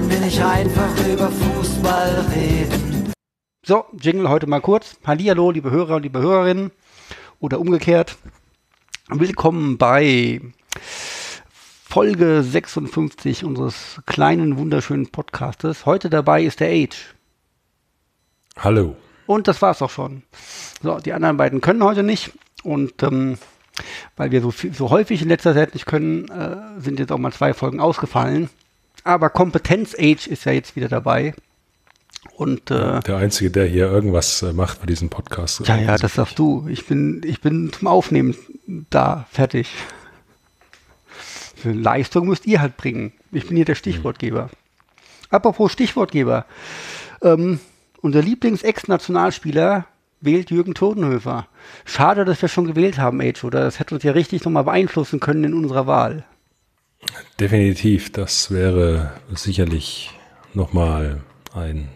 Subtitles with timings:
[0.00, 3.12] können wir nicht einfach über Fußball reden?
[3.66, 4.96] So, Jingle heute mal kurz.
[5.04, 6.70] Hallihallo, liebe Hörer, liebe Hörerinnen
[7.38, 8.16] oder umgekehrt.
[9.10, 10.40] Willkommen bei
[10.80, 15.84] Folge 56 unseres kleinen, wunderschönen Podcastes.
[15.84, 17.14] Heute dabei ist der Age.
[18.56, 18.96] Hallo.
[19.26, 20.22] Und das war's auch schon.
[20.82, 22.32] So, die anderen beiden können heute nicht.
[22.62, 23.36] Und ähm,
[24.16, 27.18] weil wir so, viel, so häufig in letzter Zeit nicht können, äh, sind jetzt auch
[27.18, 28.48] mal zwei Folgen ausgefallen.
[29.04, 31.34] Aber Kompetenz Age ist ja jetzt wieder dabei.
[32.34, 35.66] Und äh, der Einzige, der hier irgendwas äh, macht bei diesem Podcast.
[35.66, 36.66] Ja, ja, das sagst du.
[36.68, 38.34] Ich bin, ich bin zum Aufnehmen
[38.90, 39.68] da, fertig.
[41.56, 43.12] Für Leistung müsst ihr halt bringen.
[43.32, 44.44] Ich bin hier der Stichwortgeber.
[44.44, 44.50] Mhm.
[45.30, 46.46] Apropos Stichwortgeber.
[47.22, 47.60] Ähm,
[48.00, 49.86] unser Lieblings-Ex-Nationalspieler
[50.20, 51.46] wählt Jürgen Todenhöfer.
[51.84, 53.60] Schade, dass wir schon gewählt haben, Age, oder?
[53.60, 56.24] Das hätte uns ja richtig nochmal beeinflussen können in unserer Wahl.
[57.38, 60.10] Definitiv, das wäre sicherlich
[60.52, 61.20] nochmal
[61.54, 61.88] ein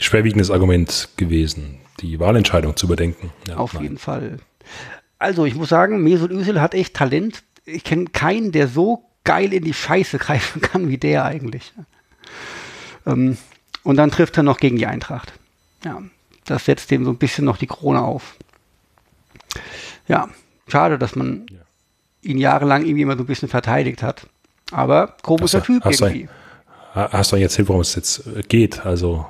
[0.00, 3.32] schwerwiegendes Argument gewesen, die Wahlentscheidung zu überdenken.
[3.46, 3.84] Ja, Auf nein.
[3.84, 4.38] jeden Fall.
[5.18, 7.42] Also, ich muss sagen, Mesut Özil hat echt Talent.
[7.64, 11.72] Ich kenne keinen, der so geil in die Scheiße greifen kann wie der eigentlich.
[13.06, 13.36] Ähm,
[13.82, 15.32] und dann trifft er noch gegen die Eintracht.
[15.84, 16.02] Ja,
[16.44, 18.36] das setzt dem so ein bisschen noch die Krone auf.
[20.06, 20.28] Ja,
[20.66, 21.58] schade, dass man ja.
[22.28, 24.26] Ihn jahrelang irgendwie immer so ein bisschen verteidigt hat.
[24.70, 26.28] Aber komischer Typ hast irgendwie.
[26.94, 28.84] Du, hast du jetzt erzählt, worum es jetzt äh, geht?
[28.84, 29.26] Also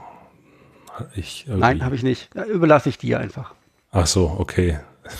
[1.14, 2.28] ich Nein, habe ich nicht.
[2.52, 3.54] Überlasse ich dir einfach.
[3.92, 4.78] Ach so, okay.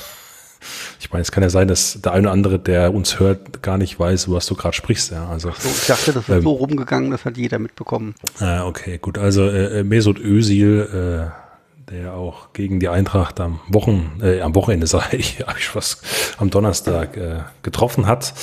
[1.01, 3.79] Ich meine, es kann ja sein, dass der eine oder andere, der uns hört, gar
[3.79, 5.13] nicht weiß, was du gerade sprichst.
[5.13, 8.15] Ja, also, so, ich dachte, das ist ähm, so rumgegangen, das hat jeder mitbekommen.
[8.41, 9.17] Äh, okay, gut.
[9.17, 11.48] Also äh, Mesut Özil, äh,
[11.91, 16.03] der auch gegen die Eintracht am Wochen, äh, am Wochenende, sage ich, ich was
[16.39, 18.35] am Donnerstag äh, getroffen hat,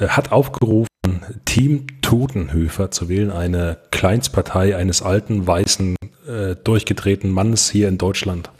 [0.00, 0.88] äh, hat aufgerufen,
[1.44, 5.96] Team Totenhöfer zu wählen, eine Kleinstpartei eines alten, weißen,
[6.26, 8.50] äh, durchgedrehten Mannes hier in Deutschland.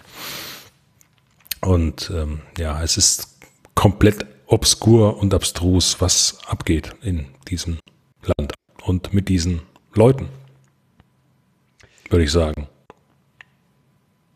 [1.61, 3.39] Und ähm, ja, es ist
[3.75, 7.79] komplett obskur und abstrus, was abgeht in diesem
[8.25, 9.63] Land und mit diesen
[9.95, 10.29] Leuten,
[12.09, 12.69] würde ich sagen.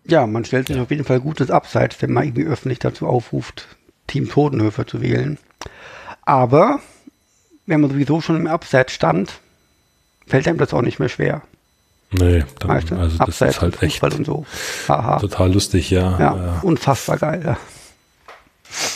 [0.04, 3.68] Ja, man stellt sich auf jeden Fall gutes Abseits, wenn man irgendwie öffentlich dazu aufruft,
[4.06, 5.38] Team Totenhöfer zu wählen.
[6.22, 6.80] Aber
[7.66, 9.32] wenn man sowieso schon im Abseits stand,
[10.26, 11.42] fällt einem das auch nicht mehr schwer.
[12.10, 12.96] Nee, dann, weißt du?
[12.96, 14.44] also das Abseits ist halt echt so.
[14.86, 16.18] total lustig, ja.
[16.18, 17.56] Ja, unfassbar geil, ja.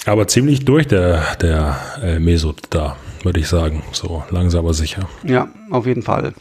[0.05, 3.83] Aber ziemlich durch der, der äh, Mesut da, würde ich sagen.
[3.93, 5.09] So langsam aber sicher.
[5.23, 6.35] Ja, auf jeden Fall.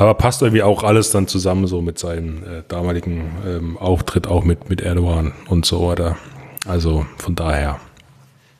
[0.00, 4.44] Aber passt irgendwie auch alles dann zusammen, so mit seinem äh, damaligen ähm, Auftritt, auch
[4.44, 6.16] mit, mit Erdogan und so weiter.
[6.68, 7.80] Also von daher.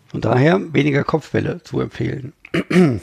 [0.08, 2.32] Von daher weniger Kopfbälle zu empfehlen.
[2.52, 2.98] Ja.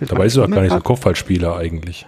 [0.00, 2.06] Dabei ist er auch gar nicht so Kopfballspieler eigentlich.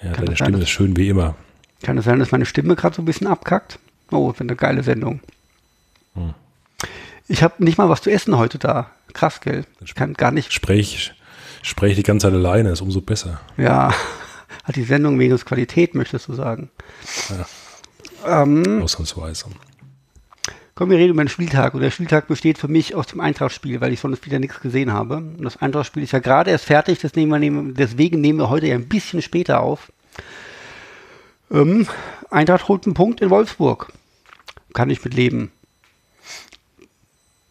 [0.00, 1.34] Ja, deine Stimme sein, ist schön wie immer.
[1.82, 3.80] Kann es sein, dass meine Stimme gerade so ein bisschen abkackt?
[4.12, 5.18] Oh, für eine geile Sendung.
[6.14, 6.34] Hm.
[7.26, 8.92] Ich habe nicht mal was zu essen heute da.
[9.12, 9.64] Krass, gell?
[9.84, 10.52] Ich kann gar nicht.
[10.52, 11.14] Sprech,
[11.62, 13.40] sprech die ganze Zeit alleine, ist umso besser.
[13.56, 13.92] Ja,
[14.64, 16.70] hat die Sendung minus Qualität, möchtest du sagen.
[17.28, 18.42] Ja.
[18.42, 19.46] Ähm, Ausnahmsweise.
[20.78, 21.74] Kommen wir reden über den Spieltag.
[21.74, 24.92] Und der Spieltag besteht für mich aus dem Eintrachtspiel, weil ich sonst wieder nichts gesehen
[24.92, 25.16] habe.
[25.16, 28.48] Und das Eintrachtspiel ist ja gerade erst fertig, das nehmen wir, nehmen, deswegen nehmen wir
[28.48, 29.90] heute ja ein bisschen später auf.
[31.50, 31.88] Ähm,
[32.30, 33.92] Eintracht holt einen Punkt in Wolfsburg.
[34.72, 35.50] Kann ich mit leben.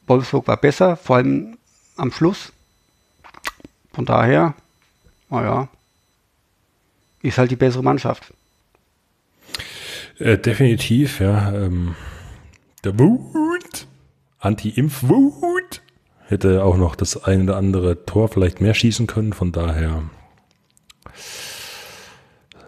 [0.06, 1.58] Wolfsburg war besser, vor allem
[1.98, 2.54] am Schluss.
[3.98, 4.54] Von daher,
[5.32, 5.70] naja,
[7.24, 8.32] ist halt die bessere Mannschaft.
[10.20, 11.52] Äh, definitiv, ja.
[11.52, 11.96] Ähm,
[12.84, 13.88] der Wut,
[14.38, 15.82] Anti-Impf-Wut,
[16.28, 19.34] hätte auch noch das ein oder andere Tor vielleicht mehr schießen können.
[19.34, 20.04] Von daher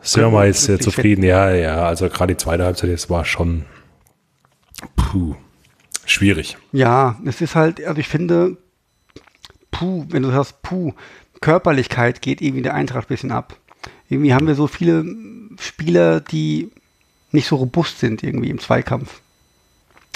[0.02, 1.22] sind wir mal jetzt sehr zufrieden.
[1.22, 3.66] Ja, ja, also gerade die zweite Halbzeit jetzt war schon
[4.96, 5.36] puh,
[6.06, 6.58] schwierig.
[6.72, 8.58] Ja, es ist halt, also ich finde,
[9.80, 10.94] puh, wenn du sagst, puh,
[11.42, 13.58] Körperlichkeit geht irgendwie der Eintracht ein bisschen ab.
[14.10, 15.06] Irgendwie haben wir so viele
[15.60, 16.72] Spieler, die
[17.32, 19.22] nicht so robust sind irgendwie im Zweikampf.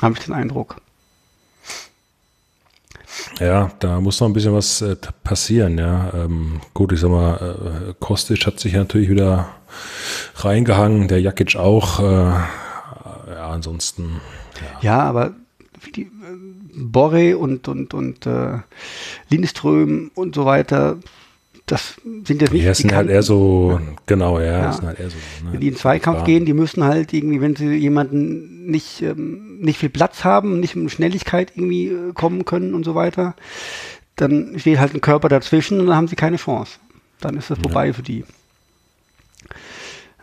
[0.02, 0.78] Habe ich den Eindruck.
[3.40, 6.12] Ja, da muss noch ein bisschen was äh, passieren, ja.
[6.14, 9.50] Ähm, gut, ich sag mal, äh, Kostic hat sich natürlich wieder
[10.36, 12.00] reingehangen, der Jakic auch.
[12.00, 14.22] Äh, ja, ansonsten.
[14.62, 15.34] Ja, ja aber
[15.96, 16.08] die, äh,
[16.75, 18.60] Borre und, und, und äh,
[19.30, 20.98] Lindström und so weiter,
[21.66, 22.64] das sind jetzt nicht.
[22.64, 24.74] Ja, sind halt eher so, genau, ja, ja.
[24.74, 25.18] sind halt eher so.
[25.44, 25.54] Ne?
[25.54, 26.25] Wenn die in Zweikampf Klar.
[26.25, 30.75] gehen, die müssen halt irgendwie, wenn sie jemanden nicht, ähm, nicht viel Platz haben, nicht
[30.75, 33.36] mit Schnelligkeit irgendwie äh, kommen können und so weiter,
[34.16, 36.80] dann steht halt ein Körper dazwischen und dann haben sie keine Chance.
[37.22, 38.25] Dann ist es vorbei für die.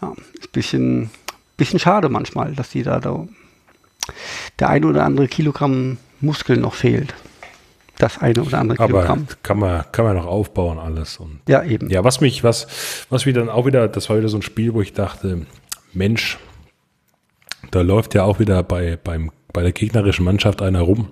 [0.03, 1.11] Ja, ist ein bisschen,
[1.57, 3.27] bisschen schade manchmal, dass die da, da
[4.59, 7.15] der eine oder andere Kilogramm Muskel noch fehlt.
[7.99, 9.27] Das eine oder andere Aber Kilogramm.
[9.43, 11.19] kann man, kann man noch aufbauen alles.
[11.19, 11.91] Und Ja, eben.
[11.91, 12.67] Ja, was mich, was,
[13.11, 15.47] was wir dann auch wieder, das war wieder so ein Spiel, wo ich dachte,
[15.93, 16.39] Mensch,
[17.71, 21.11] da läuft ja auch wieder bei, beim, bei der gegnerischen Mannschaft einer rum,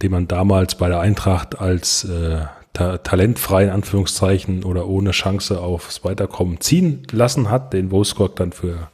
[0.00, 2.42] den man damals bei der Eintracht als äh,
[2.72, 8.52] ta talentfrei in Anführungszeichen oder ohne Chance aufs Weiterkommen ziehen lassen hat, den Wolfsburg dann
[8.52, 8.90] für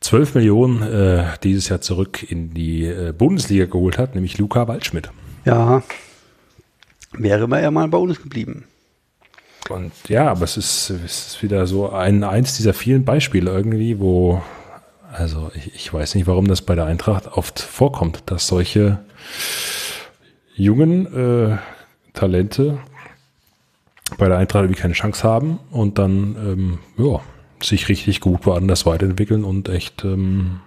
[0.00, 5.10] 12 Millionen äh, dieses Jahr zurück in die äh, Bundesliga geholt hat, nämlich Luca Waldschmidt.
[5.44, 5.82] Ja.
[7.12, 8.64] Wäre mal er mal bei uns geblieben.
[9.68, 14.00] Und ja, aber es ist, es ist wieder so ein, eins dieser vielen Beispiele irgendwie,
[14.00, 14.42] wo,
[15.12, 18.98] also ich, ich weiß nicht, warum das bei der Eintracht oft vorkommt, dass solche
[20.56, 21.58] jungen äh,
[22.14, 22.78] Talente
[24.18, 27.20] bei der Eintracht irgendwie keine Chance haben und dann ähm, ja,
[27.64, 30.60] sich richtig gut woanders weiterentwickeln und echt ähm,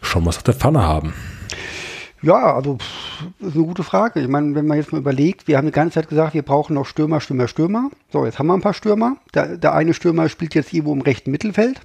[0.00, 1.14] schon was auf der Pfanne haben.
[2.22, 2.78] Ja, also
[3.40, 4.20] das ist eine gute Frage.
[4.20, 6.74] Ich meine, wenn man jetzt mal überlegt, wir haben die ganze Zeit gesagt, wir brauchen
[6.74, 7.90] noch Stürmer, Stürmer, Stürmer.
[8.12, 9.16] So, jetzt haben wir ein paar Stürmer.
[9.34, 11.80] Der, der eine Stürmer spielt jetzt irgendwo im rechten Mittelfeld.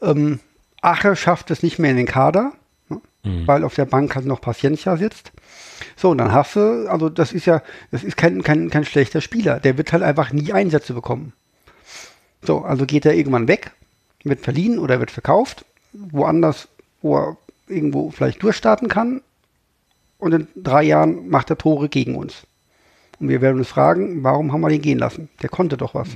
[0.00, 0.40] Ähm,
[0.80, 2.52] Ache schafft es nicht mehr in den Kader,
[2.88, 3.00] ne?
[3.22, 5.32] weil auf der Bank halt noch Paciencia sitzt.
[5.96, 9.20] So, und dann hast du, also das ist ja, das ist kein, kein, kein schlechter
[9.20, 9.60] Spieler.
[9.60, 11.34] Der wird halt einfach nie Einsätze bekommen.
[12.42, 13.72] So, also geht er irgendwann weg,
[14.24, 16.68] wird verliehen oder wird verkauft, woanders,
[17.02, 17.36] wo er
[17.68, 19.22] irgendwo vielleicht durchstarten kann.
[20.18, 22.46] Und in drei Jahren macht er Tore gegen uns.
[23.18, 25.28] Und wir werden uns fragen, warum haben wir den gehen lassen?
[25.42, 26.08] Der konnte doch was.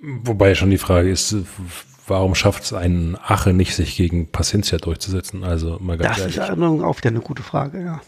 [0.00, 1.36] Wobei schon die Frage ist,
[2.06, 5.44] warum schafft es einen Ache nicht, sich gegen Paciencia durchzusetzen?
[5.44, 6.36] Also mal ganz Das ehrlich.
[6.36, 8.00] ist Erinnerung auf der eine gute Frage, ja.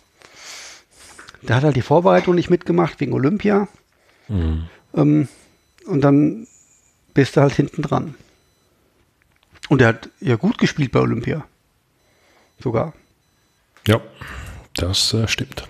[1.43, 3.69] Der hat halt die Vorbereitung nicht mitgemacht wegen Olympia.
[4.29, 4.65] Mhm.
[4.95, 5.29] Ähm,
[5.87, 6.47] und dann
[7.15, 8.15] bist du halt hinten dran.
[9.69, 11.47] Und er hat ja gut gespielt bei Olympia.
[12.61, 12.93] Sogar.
[13.87, 14.01] Ja,
[14.75, 15.67] das äh, stimmt.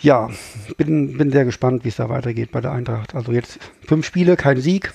[0.00, 0.30] Ja,
[0.76, 3.14] bin, bin sehr gespannt, wie es da weitergeht bei der Eintracht.
[3.14, 4.92] Also jetzt fünf Spiele, kein Sieg.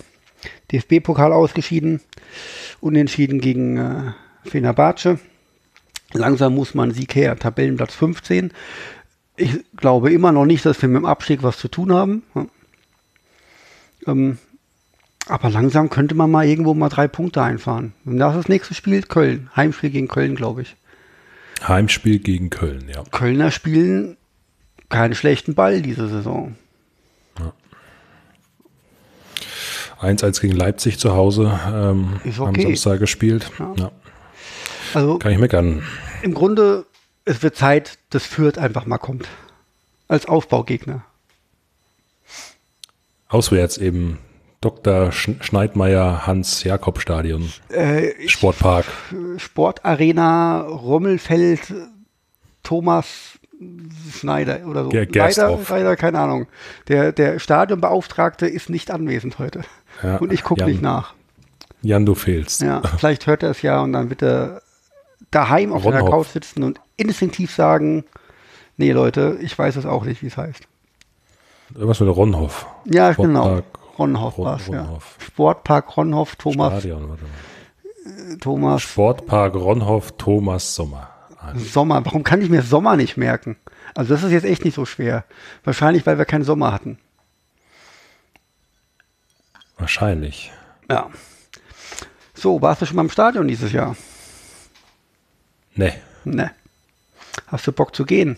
[0.72, 2.02] DFB-Pokal ausgeschieden.
[2.80, 4.14] Unentschieden gegen äh,
[4.46, 5.20] Fenerbahce.
[6.14, 7.38] Langsam muss man Sieg her.
[7.38, 8.52] Tabellenplatz 15.
[9.36, 12.24] Ich glaube immer noch nicht, dass wir mit dem Abstieg was zu tun haben.
[14.06, 14.38] Ähm,
[15.28, 17.94] aber langsam könnte man mal irgendwo mal drei Punkte einfahren.
[18.06, 19.50] Und das ist das nächste Spiel Köln.
[19.56, 20.76] Heimspiel gegen Köln, glaube ich.
[21.66, 23.04] Heimspiel gegen Köln, ja.
[23.12, 24.18] Kölner spielen
[24.90, 26.56] keinen schlechten Ball diese Saison.
[30.04, 32.64] 1-1 gegen Leipzig zu Hause ähm, Ist am okay.
[32.64, 33.50] Samstag gespielt.
[33.78, 33.92] Ja.
[34.94, 35.82] Also Kann ich meckern.
[36.22, 36.86] im Grunde,
[37.26, 39.28] es wird Zeit, dass Fürth einfach mal kommt.
[40.10, 41.06] Als Aufbaugegner.
[43.30, 44.20] Auswärts eben
[44.64, 45.12] Dr.
[45.12, 48.86] Sch Schneidmeier Hans-Jakob-Stadion, Äh, ich- Sportpark.
[49.38, 51.74] Sportarena, Rommelfeld,
[52.64, 53.40] Thomas
[54.12, 54.90] Schneider oder so.
[54.90, 56.48] Ger- leider, leider, keine Ahnung.
[56.88, 59.62] Der, der Stadionbeauftragte ist nicht anwesend heute.
[60.02, 61.14] Ja, Und ich gucke nicht nach.
[61.82, 62.62] Jan, du fehlst.
[62.62, 64.62] Ja, vielleicht hört er es ja und dann wird er
[65.32, 66.28] daheim auf seiner Ronhoff.
[66.28, 68.04] Couch sitzen und instinktiv sagen,
[68.78, 70.64] nee Leute, ich weiß es auch nicht, wie es heißt.
[71.76, 72.66] Irgendwas mit Ronhof.
[72.86, 73.62] Ja, genau.
[73.98, 75.00] Ronhoff Ron- war es, ja.
[75.20, 78.38] Sportpark Ronhoff, Thomas, Stadion, warte mal.
[78.40, 81.10] Thomas Sportpark Ronhof Thomas Sommer.
[81.40, 82.06] Ah, Sommer.
[82.06, 83.56] Warum kann ich mir Sommer nicht merken?
[83.96, 85.24] Also das ist jetzt echt nicht so schwer.
[85.64, 86.98] Wahrscheinlich, weil wir keinen Sommer hatten.
[89.78, 90.52] Wahrscheinlich.
[90.90, 91.10] Ja.
[92.34, 93.96] So, warst du schon mal im Stadion dieses Jahr?
[95.76, 95.94] Nee,
[96.26, 96.52] Ne.
[97.48, 98.38] Hast du Bock zu gehen?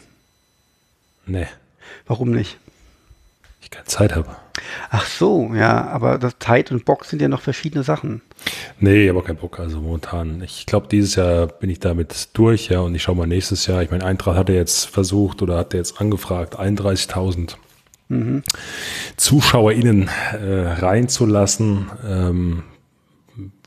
[1.25, 1.47] nee.
[2.07, 2.57] Warum nicht?
[3.65, 4.29] Ich keine Zeit habe.
[4.91, 8.22] Ach so, ja, aber das Zeit und Bock sind ja noch verschiedene Sachen.
[8.79, 9.60] Nee, aber kein Bock.
[9.60, 10.41] Also momentan.
[10.43, 12.81] Ich glaube, dieses Jahr bin ich damit durch, ja.
[12.81, 13.81] Und ich schaue mal nächstes Jahr.
[13.81, 17.55] Ich meine, Eintracht hat er jetzt versucht oder hat er jetzt angefragt, 31.000
[19.17, 21.89] ZuschauerInnen äh, reinzulassen.
[22.07, 22.63] Ähm,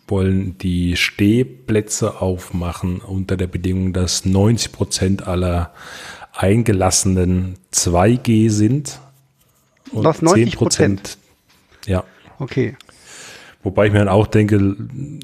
[0.06, 5.72] wollen die Stehplätze aufmachen unter der Bedingung, dass 90 Prozent aller
[6.32, 9.00] Eingelassenen 2G sind.
[9.92, 11.16] Und Was, 90%?
[11.86, 12.04] Ja.
[12.38, 12.76] Okay.
[13.62, 14.56] Wobei ich mir dann auch denke,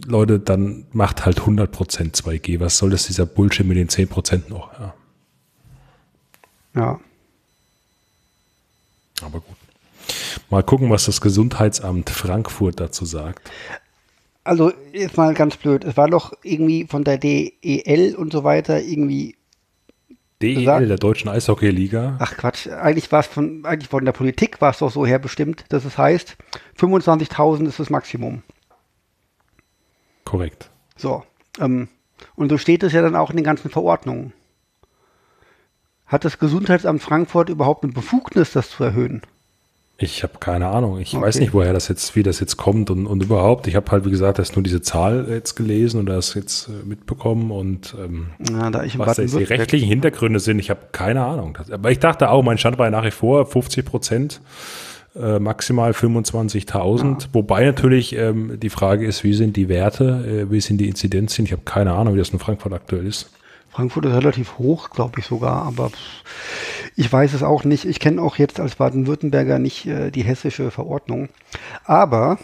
[0.07, 2.61] Leute, dann macht halt 100% 2G.
[2.61, 4.73] Was soll das, dieser Bullshit mit den 10% noch?
[4.79, 4.95] Ja,
[6.75, 7.01] Ja.
[9.23, 9.57] aber gut.
[10.51, 13.51] Mal gucken, was das Gesundheitsamt Frankfurt dazu sagt.
[14.43, 15.85] Also, jetzt mal ganz blöd.
[15.85, 19.37] Es war doch irgendwie von der DEL und so weiter irgendwie
[20.43, 22.17] DEL, der Deutschen Eishockey-Liga.
[22.19, 25.19] Ach Quatsch, eigentlich war es von, eigentlich von der Politik war es doch so her
[25.19, 26.37] bestimmt, dass es heißt,
[26.79, 28.43] 25.000 ist das Maximum.
[30.25, 30.71] Korrekt.
[30.97, 31.25] So.
[31.61, 31.89] Ähm,
[32.35, 34.33] und so steht es ja dann auch in den ganzen Verordnungen.
[36.07, 39.23] Hat das Gesundheitsamt Frankfurt überhaupt eine Befugnis, das zu erhöhen?
[39.97, 40.99] Ich habe keine Ahnung.
[40.99, 41.25] Ich okay.
[41.25, 43.69] weiß nicht, woher das jetzt, wie das jetzt kommt und, und überhaupt.
[43.69, 46.85] Ich habe halt, wie gesagt, erst nur diese Zahl jetzt gelesen und das jetzt äh,
[46.85, 51.25] mitbekommen und ähm, ja, da ich was jetzt die rechtlichen Hintergründe sind, ich habe keine
[51.25, 51.57] Ahnung.
[51.71, 54.41] aber ich dachte auch, mein Stand war nach wie vor 50 Prozent,
[55.15, 57.23] äh, maximal 25.000.
[57.23, 57.29] Ja.
[57.33, 61.47] Wobei natürlich ähm, die Frage ist, wie sind die Werte, äh, wie sind die Inzidenzien?
[61.47, 63.31] Ich habe keine Ahnung, wie das in Frankfurt aktuell ist.
[63.75, 65.91] Frankfurt ist relativ hoch, glaube ich sogar, aber
[66.95, 67.85] ich weiß es auch nicht.
[67.85, 71.29] Ich kenne auch jetzt als Baden-Württemberger nicht äh, die hessische Verordnung.
[71.83, 72.39] Aber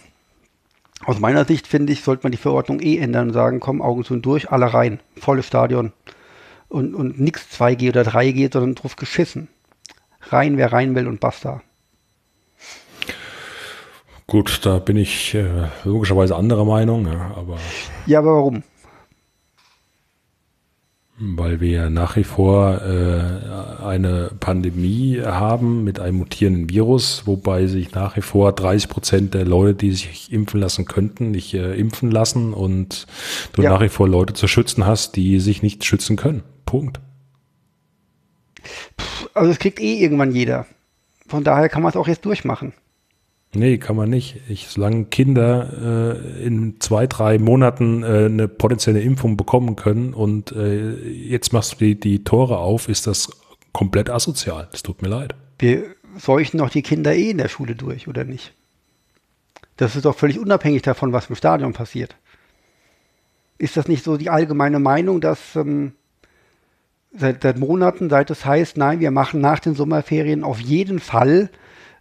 [1.05, 4.05] aus meiner Sicht finde ich, sollte man die Verordnung eh ändern und sagen, komm, Augen
[4.05, 5.93] zu und durch, alle rein, volles Stadion.
[6.69, 9.47] Und, und nichts 2G oder 3G, sondern drauf geschissen.
[10.21, 11.63] Rein, wer rein will und basta.
[14.27, 17.57] Gut, da bin ich äh, logischerweise anderer Meinung, ja, aber.
[18.07, 18.65] Ja, aber warum?
[21.23, 27.93] Weil wir nach wie vor äh, eine Pandemie haben mit einem mutierenden Virus, wobei sich
[27.93, 32.11] nach wie vor 30 Prozent der Leute, die sich impfen lassen könnten, nicht äh, impfen
[32.11, 33.07] lassen und
[33.53, 33.69] du ja.
[33.69, 36.43] nach wie vor Leute zu schützen hast, die sich nicht schützen können.
[36.65, 37.01] Punkt.
[39.35, 40.67] Also es kriegt eh irgendwann jeder.
[41.29, 42.73] Von daher kann man es auch jetzt durchmachen.
[43.53, 44.37] Nee, kann man nicht.
[44.49, 50.53] Ich, solange Kinder äh, in zwei, drei Monaten äh, eine potenzielle Impfung bekommen können und
[50.53, 53.29] äh, jetzt machst du die, die Tore auf, ist das
[53.73, 54.69] komplett asozial.
[54.73, 55.35] Es tut mir leid.
[55.59, 58.55] Wir seuchen doch die Kinder eh in der Schule durch, oder nicht?
[59.77, 62.15] Das ist doch völlig unabhängig davon, was im Stadion passiert.
[63.59, 65.93] Ist das nicht so die allgemeine Meinung, dass ähm,
[67.13, 71.51] seit, seit Monaten, seit es heißt, nein, wir machen nach den Sommerferien auf jeden Fall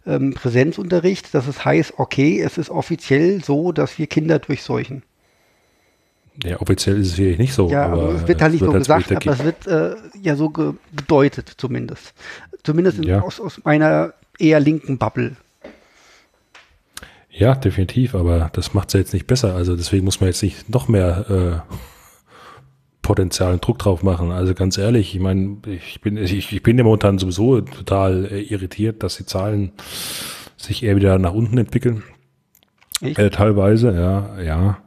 [0.06, 5.02] ähm, Präsenzunterricht, dass es heißt, okay, es ist offiziell so, dass wir Kinder durchseuchen.
[6.42, 7.68] Ja, offiziell ist es wirklich nicht so.
[7.68, 11.52] Ja, aber es wird halt nicht so gesagt, aber es wird äh, ja so gedeutet
[11.56, 12.14] zumindest.
[12.62, 13.20] Zumindest in, ja.
[13.20, 15.36] aus, aus meiner eher linken Bubble.
[17.30, 19.54] Ja, definitiv, aber das macht es ja jetzt nicht besser.
[19.54, 21.74] Also deswegen muss man jetzt nicht noch mehr äh,
[23.02, 24.30] Potenzial und Druck drauf machen.
[24.30, 28.40] Also ganz ehrlich, ich meine, ich bin, ich, ich bin ja momentan sowieso total äh,
[28.42, 29.72] irritiert, dass die Zahlen
[30.56, 32.02] sich eher wieder nach unten entwickeln.
[33.00, 34.78] Äh, teilweise, ja, ja.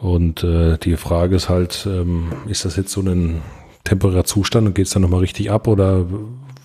[0.00, 3.40] Und äh, die Frage ist halt, ähm, ist das jetzt so ein
[3.84, 6.06] temporärer Zustand und geht es dann nochmal richtig ab oder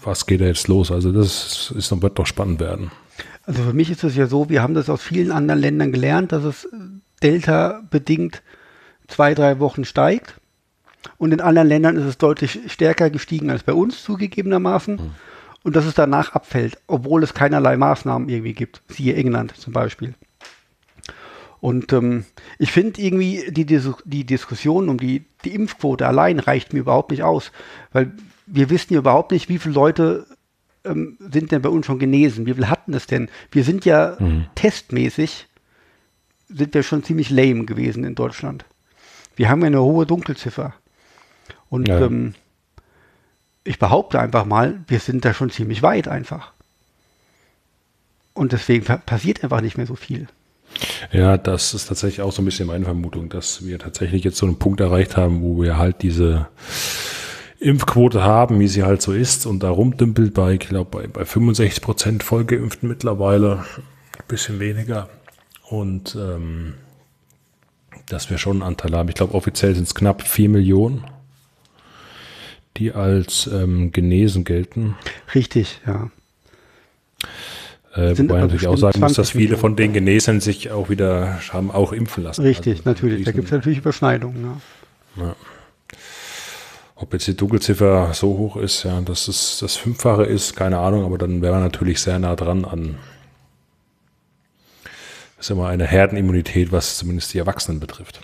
[0.04, 0.92] was geht da jetzt los?
[0.92, 2.92] Also das ist, wird doch spannend werden.
[3.46, 6.32] Also für mich ist es ja so, wir haben das aus vielen anderen Ländern gelernt,
[6.32, 6.68] dass es
[7.24, 8.42] Delta bedingt
[9.10, 10.36] zwei, drei Wochen steigt.
[11.18, 14.96] Und in anderen Ländern ist es deutlich stärker gestiegen als bei uns zugegebenermaßen.
[14.96, 15.12] Mhm.
[15.64, 18.82] Und dass es danach abfällt, obwohl es keinerlei Maßnahmen irgendwie gibt.
[18.88, 20.16] Siehe England zum Beispiel.
[21.60, 22.24] Und ähm,
[22.58, 27.24] ich finde irgendwie, die, die Diskussion um die, die Impfquote allein reicht mir überhaupt nicht
[27.24, 27.52] aus.
[27.92, 28.14] Weil
[28.46, 30.26] wir wissen ja überhaupt nicht, wie viele Leute
[30.86, 32.46] ähm, sind denn bei uns schon genesen.
[32.46, 33.30] Wie viele hatten es denn?
[33.52, 34.46] Wir sind ja mhm.
[34.56, 35.48] testmäßig,
[36.48, 38.64] sind wir schon ziemlich lame gewesen in Deutschland
[39.40, 40.74] wir haben ja eine hohe Dunkelziffer.
[41.70, 42.02] Und ja.
[42.02, 42.34] ähm,
[43.64, 46.52] ich behaupte einfach mal, wir sind da schon ziemlich weit einfach.
[48.34, 50.28] Und deswegen passiert einfach nicht mehr so viel.
[51.14, 54.46] Ja, das ist tatsächlich auch so ein bisschen meine Vermutung, dass wir tatsächlich jetzt so
[54.46, 56.50] einen Punkt erreicht haben, wo wir halt diese
[57.62, 61.24] Impfquote haben, wie sie halt so ist und da rumdümpelt bei, ich glaube, bei, bei
[61.24, 63.64] 65 Prozent Vollgeimpften mittlerweile,
[64.18, 65.08] ein bisschen weniger.
[65.70, 66.74] Und ähm,
[68.08, 69.10] dass wir schon einen Anteil haben.
[69.10, 71.04] Ich glaube, offiziell sind es knapp 4 Millionen,
[72.78, 74.96] die als ähm, genesen gelten.
[75.34, 76.10] Richtig, ja.
[77.96, 81.40] Äh, wobei man natürlich auch sagen muss, dass viele von den Genesenen sich auch wieder
[81.50, 82.42] haben auch impfen lassen.
[82.42, 83.26] Richtig, also, natürlich.
[83.26, 84.62] Da gibt es natürlich Überschneidungen.
[85.18, 85.24] Ja.
[85.24, 85.36] ja.
[86.96, 91.06] Ob jetzt die Dunkelziffer so hoch ist, ja, dass es das Fünffache ist, keine Ahnung,
[91.06, 92.98] aber dann wäre man natürlich sehr nah dran an
[95.40, 98.22] ist immer eine Herdenimmunität, was zumindest die Erwachsenen betrifft.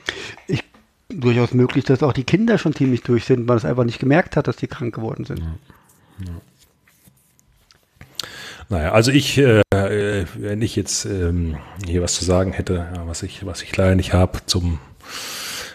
[0.48, 0.64] Ich,
[1.10, 4.36] durchaus möglich, dass auch die Kinder schon ziemlich durch sind, weil es einfach nicht gemerkt
[4.36, 5.40] hat, dass die krank geworden sind.
[5.40, 5.56] Ja.
[6.26, 6.42] Ja.
[8.68, 13.46] Naja, also ich, äh, wenn ich jetzt ähm, hier was zu sagen hätte, was ich,
[13.46, 14.80] was ich leider nicht habe zum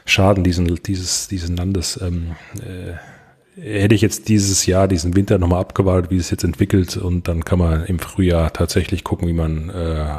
[0.04, 5.60] Schaden diesen, dieses, dieses Landes, ähm, äh, hätte ich jetzt dieses Jahr, diesen Winter nochmal
[5.60, 9.70] abgewartet, wie es jetzt entwickelt und dann kann man im Frühjahr tatsächlich gucken, wie man
[9.70, 10.16] äh,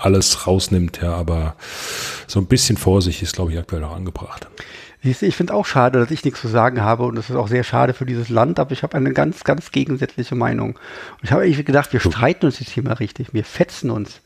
[0.00, 1.56] alles rausnimmt, ja, aber
[2.26, 4.48] so ein bisschen Vorsicht ist, glaube ich, aktuell auch angebracht.
[5.02, 7.36] Siehst du, ich finde auch schade, dass ich nichts zu sagen habe und das ist
[7.36, 10.70] auch sehr schade für dieses Land, aber ich habe eine ganz, ganz gegensätzliche Meinung.
[10.72, 14.20] Und ich habe eigentlich gedacht, wir streiten uns jetzt hier mal richtig, wir fetzen uns.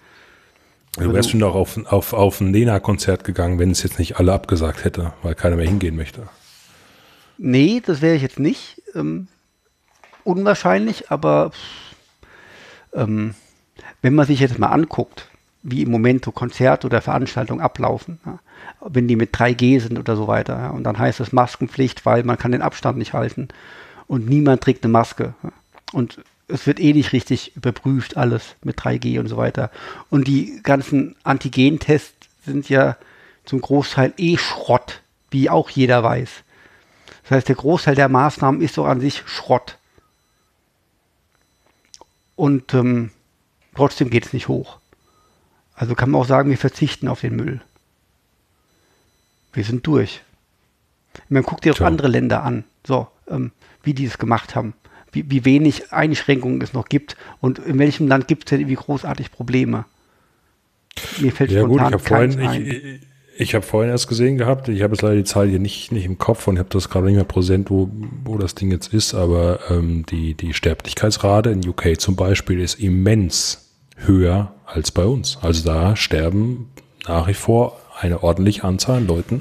[0.99, 4.33] Du wärst schon doch auf, auf, auf ein Nena-Konzert gegangen, wenn es jetzt nicht alle
[4.33, 6.29] abgesagt hätte, weil keiner mehr hingehen möchte.
[7.39, 8.83] Nee, das wäre ich jetzt nicht.
[8.95, 9.29] Ähm,
[10.25, 11.51] unwahrscheinlich, aber
[12.93, 13.35] ähm,
[14.03, 15.29] wenn man sich jetzt mal anguckt,
[15.63, 18.39] wie im Moment so Konzerte oder Veranstaltungen ablaufen, ja,
[18.81, 22.25] wenn die mit 3G sind oder so weiter, ja, und dann heißt es Maskenpflicht, weil
[22.25, 23.49] man kann den Abstand nicht halten
[24.09, 25.35] und niemand trägt eine Maske.
[25.43, 25.53] Ja,
[25.93, 29.71] und es wird eh nicht richtig überprüft, alles mit 3G und so weiter.
[30.11, 32.97] Und die ganzen Antigentests sind ja
[33.45, 35.01] zum Großteil eh Schrott,
[35.31, 36.31] wie auch jeder weiß.
[37.23, 39.79] Das heißt, der Großteil der Maßnahmen ist so an sich Schrott.
[42.37, 43.11] Und ähm,
[43.75, 44.79] trotzdem geht es nicht hoch.
[45.75, 47.61] Also kann man auch sagen, wir verzichten auf den Müll.
[49.53, 50.23] Wir sind durch.
[51.29, 53.53] Man guckt dir auch andere Länder an, so, ähm,
[53.83, 54.75] wie die es gemacht haben,
[55.13, 58.77] wie, wie wenig Einschränkungen es noch gibt und in welchem Land gibt es denn irgendwie
[58.77, 59.85] großartig Probleme.
[61.19, 62.67] Mir fällt ja, spontan gut, ich habe vorhin, ein.
[62.67, 63.01] ich,
[63.37, 66.05] ich habe vorhin erst gesehen gehabt, ich habe jetzt leider die Zahl hier nicht, nicht
[66.05, 67.91] im Kopf und habe das gerade nicht mehr präsent, wo,
[68.25, 72.79] wo das Ding jetzt ist, aber ähm, die, die Sterblichkeitsrate in UK zum Beispiel ist
[72.81, 75.39] immens höher als bei uns.
[75.43, 76.71] Also da sterben
[77.07, 79.41] nach wie vor eine ordentliche Anzahl an Leuten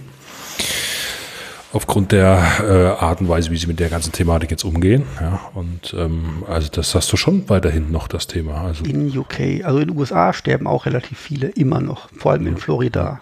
[1.73, 5.03] aufgrund der äh, Art und Weise, wie sie mit der ganzen Thematik jetzt umgehen.
[5.19, 8.61] Ja, und ähm, also das hast du schon weiterhin noch das Thema.
[8.61, 12.47] Also in UK, also in den USA sterben auch relativ viele immer noch, vor allem
[12.47, 13.21] in Florida,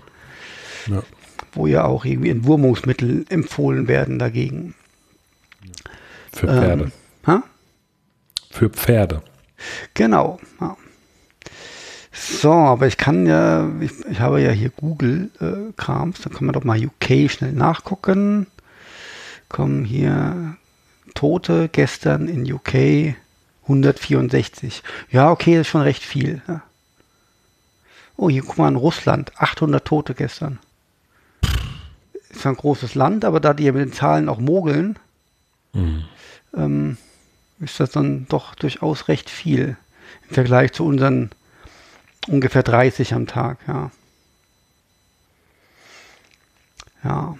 [0.88, 1.04] ja.
[1.52, 4.74] wo ja auch irgendwie Entwurmungsmittel empfohlen werden dagegen.
[6.32, 6.92] Für Pferde.
[7.28, 7.44] Ähm,
[8.52, 9.22] Für Pferde.
[9.94, 10.40] Genau.
[10.60, 10.76] Ja.
[12.22, 16.54] So, aber ich kann ja, ich, ich habe ja hier Google-Krams, äh, da kann man
[16.54, 18.48] doch mal UK schnell nachgucken.
[19.48, 20.58] Kommen hier
[21.16, 23.16] Tote gestern in UK
[23.64, 24.84] 164.
[25.12, 26.42] Ja, okay, das ist schon recht viel.
[26.46, 26.62] Ja.
[28.18, 30.60] Oh, hier guck mal in Russland, 800 Tote gestern.
[32.30, 35.00] Ist ein großes Land, aber da die ja mit den Zahlen auch mogeln,
[35.72, 36.04] mhm.
[36.54, 36.98] ähm,
[37.62, 39.78] ist das dann doch durchaus recht viel
[40.28, 41.32] im Vergleich zu unseren
[42.28, 43.92] Ungefähr 30 am Tag, ja.
[47.04, 47.38] Ja.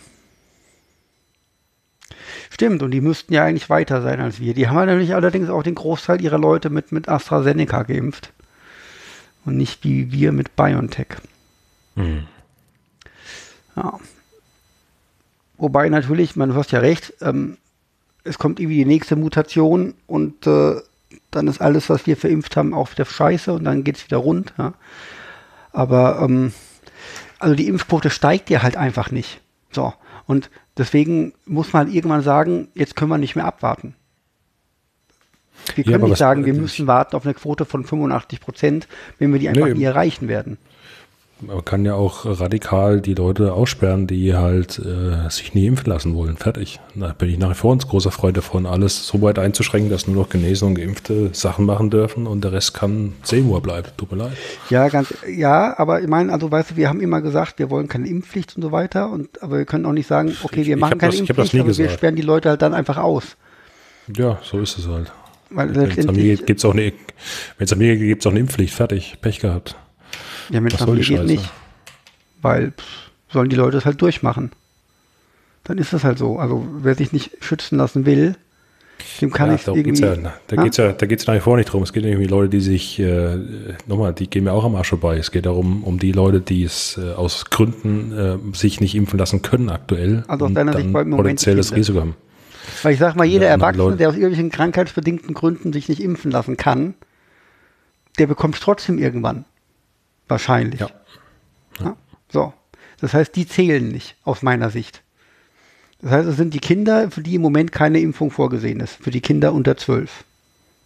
[2.50, 4.54] Stimmt, und die müssten ja eigentlich weiter sein als wir.
[4.54, 8.34] Die haben nämlich allerdings auch den Großteil ihrer Leute mit, mit AstraZeneca geimpft.
[9.46, 11.08] Und nicht wie wir mit BioNTech.
[11.96, 12.28] Mhm.
[13.76, 14.00] Ja.
[15.58, 17.58] Wobei natürlich, man, du hast ja recht, ähm,
[18.24, 20.82] es kommt irgendwie die nächste Mutation und äh,
[21.32, 24.18] dann ist alles, was wir verimpft haben, auch wieder scheiße und dann geht es wieder
[24.18, 24.54] rund.
[24.58, 24.74] Ja.
[25.72, 26.54] Aber ähm,
[27.38, 29.42] also die Impfquote steigt ja halt einfach nicht.
[29.72, 29.94] So.
[30.26, 33.96] Und deswegen muss man halt irgendwann sagen, jetzt können wir nicht mehr abwarten.
[35.76, 38.88] Wir können ja, nicht sagen, wir müssen warten auf eine Quote von 85 Prozent,
[39.18, 40.58] wenn wir die einfach nee, nie erreichen werden
[41.42, 46.16] man kann ja auch radikal die Leute aussperren, die halt äh, sich nie impfen lassen
[46.16, 46.38] wollen.
[46.38, 46.80] Fertig.
[46.96, 50.08] Da bin ich nach wie vor ein großer Freund davon, alles so weit einzuschränken, dass
[50.08, 53.62] nur noch Genesene und Geimpfte Sachen machen dürfen und der Rest kann sehen, wo er
[53.62, 53.98] bleibt.
[53.98, 54.34] Tut mir leid.
[54.70, 57.88] Ja, ganz, ja, aber ich meine, also weißt du, wir haben immer gesagt, wir wollen
[57.88, 60.98] keine Impfpflicht und so weiter, und aber wir können auch nicht sagen, okay, wir machen
[60.98, 61.90] keine das, Impfpflicht, aber gesagt.
[61.90, 63.38] wir sperren die Leute halt dann einfach aus.
[64.16, 65.12] Ja, so ist es halt.
[65.52, 68.74] Weil wenn es an mir geht, gibt es auch eine Impfpflicht.
[68.74, 69.18] Fertig.
[69.22, 69.76] Pech gehabt.
[70.50, 71.52] Ja, mit Familie geht nicht.
[72.42, 74.52] Weil pff, sollen die Leute es halt durchmachen.
[75.64, 76.40] Dann ist es halt so.
[76.40, 78.36] Also wer sich nicht schützen lassen will,
[79.22, 80.02] dem kann ja, ich irgendwie...
[80.02, 80.16] Ja,
[80.48, 81.84] da geht es ja, da geht's nach wie vor nicht drum.
[81.84, 83.38] Es geht irgendwie Leute, die sich, äh,
[83.88, 85.18] nochmal, die gehen mir auch am Arsch vorbei.
[85.18, 89.20] Es geht darum, um die Leute, die es äh, aus Gründen äh, sich nicht impfen
[89.20, 90.24] lassen können aktuell.
[90.28, 92.16] Also aus deiner Sicht potenzielles Risiko haben.
[92.84, 96.58] Weil ich sag mal, jeder Erwachsene, der aus irgendwelchen krankheitsbedingten Gründen sich nicht impfen lassen
[96.58, 96.94] kann,
[98.18, 99.46] der bekommt es trotzdem irgendwann.
[100.30, 100.80] Wahrscheinlich.
[100.80, 100.90] Ja.
[101.82, 101.98] ja.
[102.32, 102.54] So.
[103.02, 105.02] Das heißt, die zählen nicht, aus meiner Sicht.
[106.02, 108.96] Das heißt, es sind die Kinder, für die im Moment keine Impfung vorgesehen ist.
[108.96, 110.24] Für die Kinder unter 12.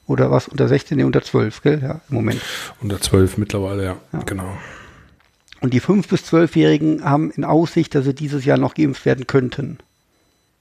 [0.08, 0.48] Oder was?
[0.48, 1.80] Unter 16, nee, unter 12, gell?
[1.82, 2.42] Ja, im Moment.
[2.82, 3.98] Unter 12 mittlerweile, ja.
[4.12, 4.20] ja.
[4.20, 4.58] Genau.
[5.62, 9.28] Und die 5- bis 12-Jährigen haben in Aussicht, dass sie dieses Jahr noch geimpft werden
[9.28, 9.78] könnten.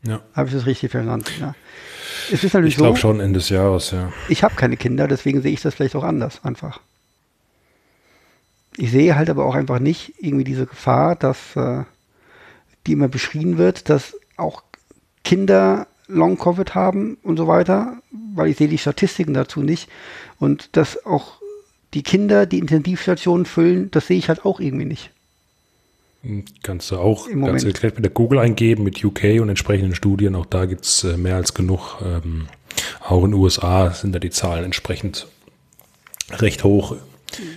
[0.04, 0.20] Ja.
[0.34, 1.26] Habe ich das richtig verstanden?
[1.40, 1.54] Ja.
[2.30, 4.12] Es ist natürlich ich glaube so, schon Ende des Jahres, ja.
[4.28, 6.80] Ich habe keine Kinder, deswegen sehe ich das vielleicht auch anders, einfach
[8.76, 11.84] ich sehe halt aber auch einfach nicht irgendwie diese Gefahr, dass äh,
[12.86, 14.62] die immer beschrieben wird, dass auch
[15.24, 17.98] Kinder Long-Covid haben und so weiter,
[18.34, 19.88] weil ich sehe die Statistiken dazu nicht.
[20.38, 21.40] Und dass auch
[21.94, 25.10] die Kinder die Intensivstationen füllen, das sehe ich halt auch irgendwie nicht.
[26.62, 30.36] Kannst du auch ganz erklärt mit der Google eingeben, mit UK und entsprechenden Studien.
[30.36, 32.00] Auch da gibt es äh, mehr als genug.
[32.00, 32.46] Ähm,
[33.00, 35.26] auch in den USA sind da die Zahlen entsprechend
[36.30, 36.96] recht hoch.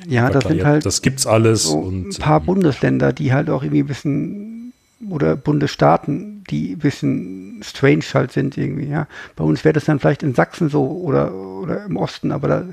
[0.07, 0.85] Ja, das sind halt.
[0.85, 1.63] Das gibt's alles.
[1.63, 4.73] So und, ein paar ähm, Bundesländer, die halt auch irgendwie ein bisschen
[5.09, 9.07] oder Bundesstaaten, die ein bisschen strange halt sind irgendwie, ja.
[9.35, 12.63] Bei uns wäre das dann vielleicht in Sachsen so oder, oder im Osten, aber da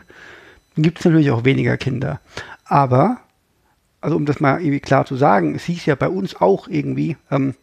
[0.76, 2.20] gibt es natürlich auch weniger Kinder.
[2.64, 3.18] Aber
[4.02, 7.16] also um das mal irgendwie klar zu sagen, es hieß ja bei uns auch irgendwie,
[7.30, 7.54] ähm,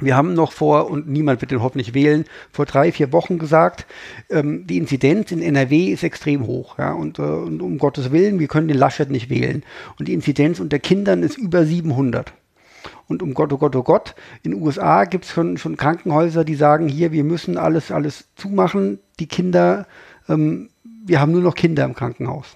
[0.00, 3.86] wir haben noch vor, und niemand wird den hoffentlich wählen, vor drei, vier Wochen gesagt,
[4.30, 6.78] ähm, die Inzidenz in NRW ist extrem hoch.
[6.78, 9.62] Ja, und, äh, und, um Gottes Willen, wir können den Laschet nicht wählen.
[9.98, 12.32] Und die Inzidenz unter Kindern ist über 700.
[13.06, 16.44] Und um Gott, oh Gott, oh Gott, in den USA gibt es schon, schon Krankenhäuser,
[16.44, 18.98] die sagen, hier, wir müssen alles, alles zumachen.
[19.20, 19.86] Die Kinder,
[20.28, 20.70] ähm,
[21.04, 22.54] wir haben nur noch Kinder im Krankenhaus.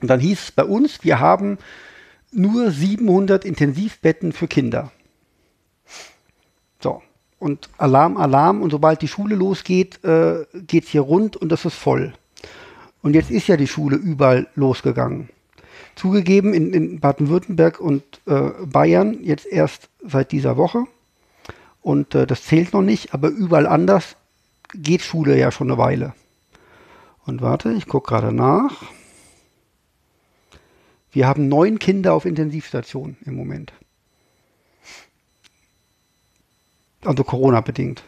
[0.00, 1.58] Und dann hieß es bei uns, wir haben
[2.32, 4.90] nur 700 Intensivbetten für Kinder.
[7.38, 8.62] Und Alarm, Alarm.
[8.62, 12.12] Und sobald die Schule losgeht, äh, geht es hier rund und das ist voll.
[13.02, 15.28] Und jetzt ist ja die Schule überall losgegangen.
[15.94, 20.84] Zugegeben in, in Baden-Württemberg und äh, Bayern jetzt erst seit dieser Woche.
[21.80, 24.16] Und äh, das zählt noch nicht, aber überall anders
[24.74, 26.14] geht Schule ja schon eine Weile.
[27.24, 28.82] Und warte, ich gucke gerade nach.
[31.10, 33.72] Wir haben neun Kinder auf Intensivstationen im Moment.
[37.04, 38.02] Also Corona-bedingt.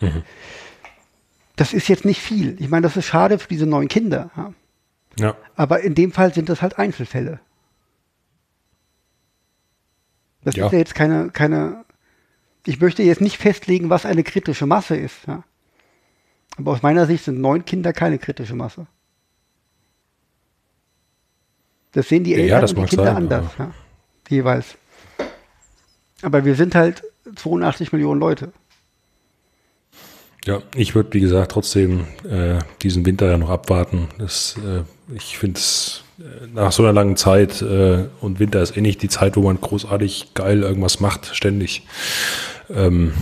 [0.00, 0.22] Mhm.
[1.56, 2.60] Das ist jetzt nicht viel.
[2.60, 4.30] Ich meine, das ist schade für diese neun Kinder.
[4.36, 4.54] Ja.
[5.18, 5.36] ja.
[5.56, 7.40] Aber in dem Fall sind das halt Einzelfälle.
[10.42, 10.66] Das ja.
[10.66, 11.84] ist ja jetzt keine, keine.
[12.66, 15.26] Ich möchte jetzt nicht festlegen, was eine kritische Masse ist.
[15.26, 15.44] Ja.
[16.56, 18.86] Aber aus meiner Sicht sind neun Kinder keine kritische Masse.
[21.92, 23.72] Das sehen die Eltern ja, und die Kinder sein, anders, ja.
[24.28, 24.76] jeweils.
[26.22, 28.52] Aber wir sind halt 82 Millionen Leute.
[30.44, 34.08] Ja, ich würde, wie gesagt, trotzdem äh, diesen Winter ja noch abwarten.
[34.18, 34.82] Das, äh,
[35.14, 39.00] ich finde es äh, nach so einer langen Zeit äh, und Winter ist eh nicht
[39.02, 41.86] die Zeit, wo man großartig geil irgendwas macht, ständig.
[42.68, 43.14] Ähm,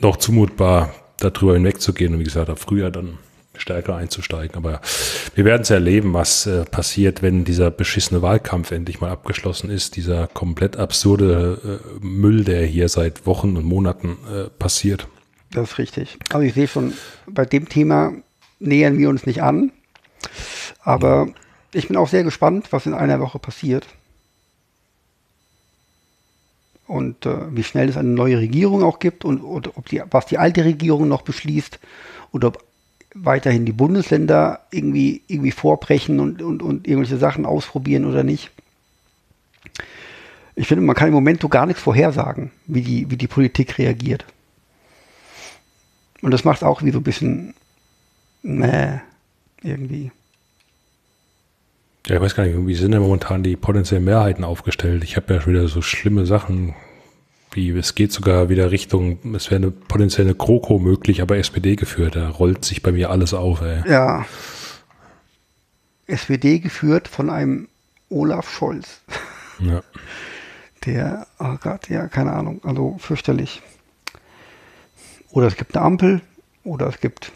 [0.00, 3.18] noch zumutbar, darüber hinwegzugehen und wie gesagt, ab Frühjahr dann
[3.60, 4.56] stärker einzusteigen.
[4.56, 4.80] Aber
[5.34, 9.96] wir werden es erleben, was äh, passiert, wenn dieser beschissene Wahlkampf endlich mal abgeschlossen ist.
[9.96, 15.06] Dieser komplett absurde äh, Müll, der hier seit Wochen und Monaten äh, passiert.
[15.52, 16.18] Das ist richtig.
[16.30, 16.94] Also ich sehe schon,
[17.26, 18.12] bei dem Thema
[18.60, 19.72] nähern wir uns nicht an.
[20.82, 21.28] Aber
[21.72, 23.86] ich bin auch sehr gespannt, was in einer Woche passiert.
[26.86, 30.26] Und äh, wie schnell es eine neue Regierung auch gibt und, und ob die, was
[30.26, 31.78] die alte Regierung noch beschließt
[32.32, 32.64] und ob
[33.14, 38.50] weiterhin die Bundesländer irgendwie, irgendwie vorbrechen und, und, und irgendwelche Sachen ausprobieren oder nicht.
[40.54, 43.78] Ich finde, man kann im Moment so gar nichts vorhersagen, wie die, wie die Politik
[43.78, 44.24] reagiert.
[46.22, 47.54] Und das macht auch wie so ein bisschen,
[48.42, 49.00] ne,
[49.62, 50.12] irgendwie.
[52.06, 55.04] Ja, ich weiß gar nicht, wie sind denn momentan die potenziellen Mehrheiten aufgestellt?
[55.04, 56.74] Ich habe ja schon wieder so schlimme Sachen
[57.52, 62.16] wie es geht sogar wieder Richtung, es wäre eine potenzielle Kroko möglich, aber SPD geführt.
[62.16, 63.60] Da rollt sich bei mir alles auf.
[63.62, 63.82] Ey.
[63.88, 64.24] Ja.
[66.06, 67.68] SPD geführt von einem
[68.08, 69.00] Olaf Scholz.
[69.60, 69.82] Ja.
[70.84, 73.60] Der, oh Gott, ja, keine Ahnung, also fürchterlich.
[75.30, 76.22] Oder es gibt eine Ampel,
[76.64, 77.32] oder es gibt.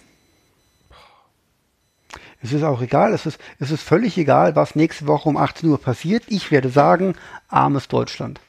[2.42, 5.68] Es ist auch egal, es ist, es ist völlig egal, was nächste Woche um 18
[5.68, 6.24] Uhr passiert.
[6.29, 7.14] Ich werde sagen,
[7.48, 8.40] armes Deutschland.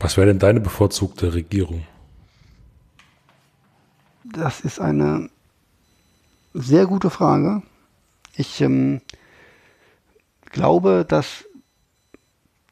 [0.00, 1.86] Was wäre denn deine bevorzugte Regierung?
[4.24, 5.28] Das ist eine
[6.54, 7.62] sehr gute Frage.
[8.34, 9.02] Ich ähm,
[10.46, 11.44] glaube, dass,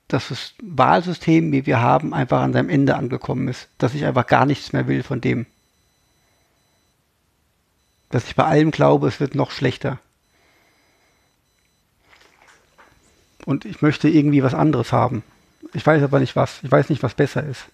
[0.08, 3.68] dass das Wahlsystem, wie wir haben, einfach an seinem Ende angekommen ist.
[3.76, 5.44] Dass ich einfach gar nichts mehr will von dem.
[8.08, 9.98] Dass ich bei allem glaube, es wird noch schlechter.
[13.44, 15.22] Und ich möchte irgendwie was anderes haben.
[15.74, 16.60] Ich weiß aber nicht was.
[16.62, 17.66] Ich weiß nicht, was besser ist.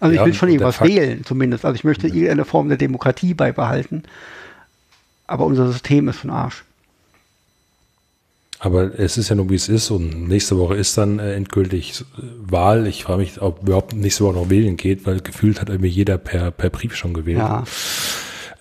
[0.00, 1.64] Also ja, ich will schon irgendwas wählen, zumindest.
[1.64, 2.14] Also ich möchte ja.
[2.14, 4.02] irgendeine Form der Demokratie beibehalten.
[5.26, 6.64] Aber unser System ist von Arsch.
[8.58, 9.90] Aber es ist ja nur, wie es ist.
[9.90, 12.86] Und nächste Woche ist dann äh, endgültig äh, Wahl.
[12.86, 16.18] Ich frage mich, ob überhaupt nächste Woche noch wählen geht, weil gefühlt hat irgendwie jeder
[16.18, 17.38] per, per Brief schon gewählt.
[17.38, 17.64] Ja.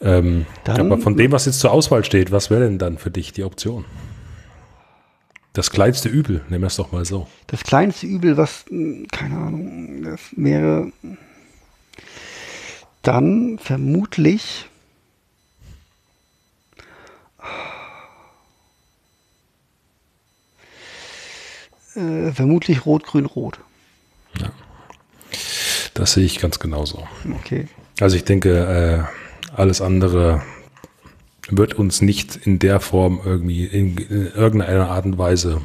[0.02, 3.34] Ähm, aber von dem, was jetzt zur Auswahl steht, was wäre denn dann für dich
[3.34, 3.86] die Option?
[5.54, 7.28] Das kleinste Übel, nehmen wir es doch mal so.
[7.48, 10.92] Das kleinste Übel, was, hm, keine Ahnung, das wäre
[13.02, 14.68] dann vermutlich
[21.96, 23.60] Äh, vermutlich rot, grün, rot.
[25.94, 27.06] Das sehe ich ganz genauso.
[27.40, 27.68] Okay.
[28.00, 29.08] Also ich denke,
[29.50, 30.42] äh, alles andere
[31.52, 35.62] wird uns nicht in der Form irgendwie in, in irgendeiner Art und Weise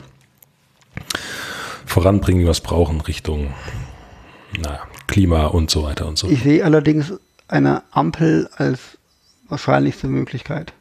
[1.84, 3.54] voranbringen, wie wir es brauchen, Richtung
[4.60, 6.28] na, Klima und so weiter und so.
[6.28, 7.12] Ich sehe allerdings
[7.48, 8.98] eine Ampel als
[9.48, 10.72] wahrscheinlichste Möglichkeit.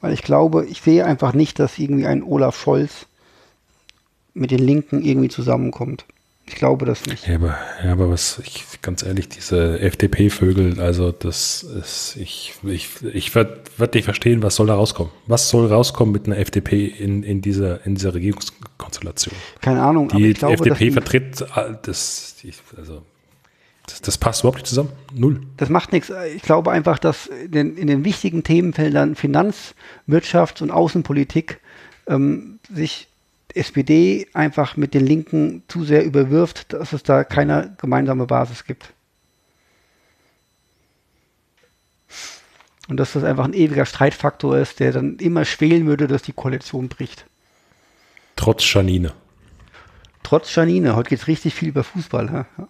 [0.00, 3.06] Weil ich glaube, ich sehe einfach nicht, dass irgendwie ein Olaf Scholz
[4.34, 6.04] mit den Linken irgendwie zusammenkommt.
[6.46, 7.26] Ich glaube das nicht.
[7.26, 12.88] Ja, aber, ja, aber was, ich, ganz ehrlich, diese FDP-Vögel, also das ist, ich, ich,
[13.02, 15.10] ich werde werd nicht verstehen, was soll da rauskommen?
[15.26, 19.34] Was soll rauskommen mit einer FDP in, in dieser, in dieser Regierungskonstellation?
[19.62, 20.08] Keine Ahnung.
[20.08, 22.36] Die glaube, FDP vertritt das,
[22.76, 23.02] also,
[23.86, 24.90] das, das, passt überhaupt nicht zusammen.
[25.14, 25.40] Null.
[25.56, 26.12] Das macht nichts.
[26.36, 29.74] Ich glaube einfach, dass in den, in den wichtigen Themenfeldern Finanz,
[30.06, 31.60] Wirtschafts- und Außenpolitik
[32.06, 33.08] ähm, sich
[33.54, 38.92] SPD einfach mit den Linken zu sehr überwirft, dass es da keine gemeinsame Basis gibt.
[42.88, 46.32] Und dass das einfach ein ewiger Streitfaktor ist, der dann immer schwelen würde, dass die
[46.32, 47.24] Koalition bricht.
[48.36, 49.14] Trotz Janine.
[50.22, 50.96] Trotz Janine.
[50.96, 52.46] Heute geht es richtig viel über Fußball.
[52.56, 52.68] Ja.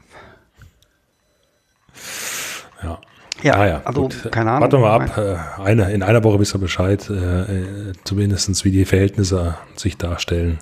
[2.82, 3.00] ja.
[3.44, 4.32] Ja, ah ja, also gut.
[4.32, 4.62] keine Ahnung.
[4.62, 5.58] Warten wir mal ab.
[5.58, 10.60] Äh, eine, in einer Woche wisst ihr Bescheid, äh, zumindest wie die Verhältnisse sich darstellen.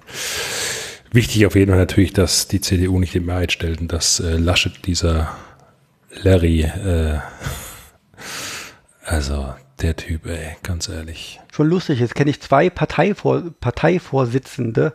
[1.13, 4.37] Wichtig auf jeden Fall natürlich, dass die CDU nicht die Mehrheit stellt und dass äh,
[4.37, 5.31] Laschet dieser
[6.23, 7.21] Larry, äh,
[9.05, 11.39] also der Typ, ey, ganz ehrlich.
[11.53, 14.95] Schon lustig, jetzt kenne ich zwei Parteivor Parteivorsitzende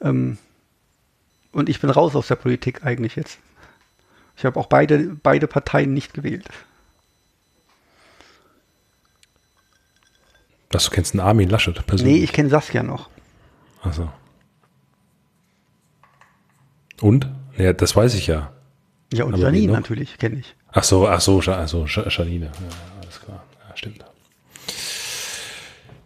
[0.00, 0.38] ähm,
[1.50, 3.40] und ich bin raus aus der Politik eigentlich jetzt.
[4.36, 6.48] Ich habe auch beide, beide Parteien nicht gewählt.
[10.70, 12.18] Das du kennst einen Armin Laschet persönlich?
[12.18, 13.10] Nee, ich kenne Saskia noch.
[13.82, 14.10] Achso.
[17.00, 17.28] Und?
[17.56, 18.52] Ja, das weiß ich ja.
[19.12, 20.54] Ja, und Aber Janine natürlich, kenne ich.
[20.72, 22.46] Ach so, ach so, also Janine.
[22.46, 23.44] Ja, alles klar.
[23.68, 24.04] Ja, stimmt.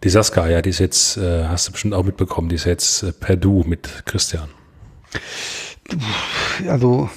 [0.03, 3.03] Die Saskia, ja, die ist jetzt, äh, hast du bestimmt auch mitbekommen, die ist jetzt
[3.03, 4.49] äh, per Du mit Christian.
[6.67, 7.09] Also,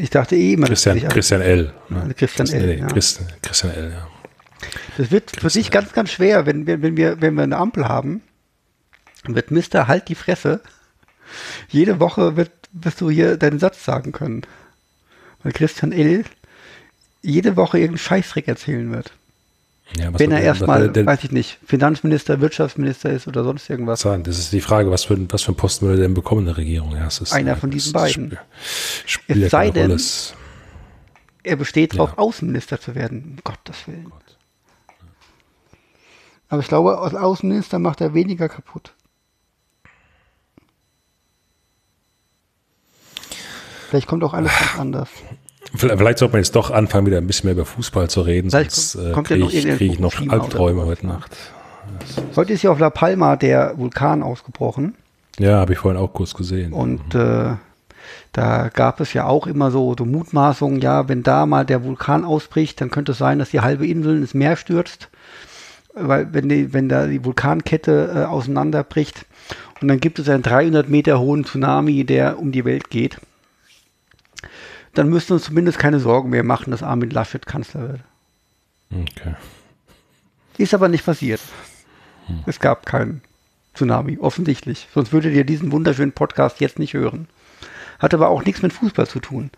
[0.00, 0.66] ich dachte eh immer.
[0.66, 1.72] Christian, Christian L.
[1.88, 2.14] Ne?
[2.16, 2.66] Christian L.
[2.66, 2.86] Nee, ja.
[2.86, 4.08] Christian, Christian L, ja.
[4.96, 7.56] Das wird Christian für dich ganz, ganz schwer, wenn wir, wenn wir, wenn wir eine
[7.56, 8.22] Ampel haben,
[9.24, 10.60] wird Mister halt die Fresse.
[11.68, 14.42] Jede Woche wird, wirst du hier deinen Satz sagen können.
[15.42, 16.24] Weil Christian L.
[17.22, 19.12] jede Woche irgendeinen Scheißdreck erzählen wird.
[19.98, 24.00] Ja, Wenn er erstmal, weiß ich nicht, Finanzminister, Wirtschaftsminister ist oder sonst irgendwas.
[24.00, 26.42] Sagen, das ist die Frage, was für, was für einen Posten würde er denn bekommen
[26.42, 26.92] in der Regierung?
[26.92, 28.38] Ja, ist, Einer von diesen beiden.
[29.02, 29.98] Sp es sei denn,
[31.42, 32.18] er besteht darauf, ja.
[32.18, 33.34] Außenminister zu werden.
[33.36, 34.04] Um Gottes Willen.
[34.10, 34.38] Gott.
[36.48, 38.94] Aber ich glaube, als Außenminister macht er weniger kaputt.
[43.88, 45.08] Vielleicht kommt auch alles ganz anders.
[45.74, 48.72] Vielleicht sollte man jetzt doch anfangen, wieder ein bisschen mehr über Fußball zu reden, Vielleicht
[48.72, 51.36] sonst kommt kriege ich, krieg ich noch Albträume heute Nacht.
[52.36, 54.94] Heute ist ja auf La Palma der Vulkan ausgebrochen.
[55.38, 56.72] Ja, habe ich vorhin auch kurz gesehen.
[56.72, 57.20] Und mhm.
[57.20, 57.56] äh,
[58.32, 62.24] da gab es ja auch immer so, so Mutmaßungen, ja, wenn da mal der Vulkan
[62.24, 65.08] ausbricht, dann könnte es sein, dass die halbe Insel ins Meer stürzt,
[65.94, 69.26] weil wenn, die, wenn da die Vulkankette äh, auseinanderbricht
[69.80, 73.18] und dann gibt es einen 300 Meter hohen Tsunami, der um die Welt geht
[74.94, 78.00] dann müssten wir uns zumindest keine Sorgen mehr machen, dass Armin Laschet Kanzler wird.
[78.92, 79.34] Okay.
[80.58, 81.40] Ist aber nicht passiert.
[82.26, 82.42] Hm.
[82.46, 83.22] Es gab keinen
[83.74, 84.88] Tsunami, offensichtlich.
[84.92, 87.28] Sonst würdet ihr diesen wunderschönen Podcast jetzt nicht hören.
[87.98, 89.50] Hat aber auch nichts mit Fußball zu tun.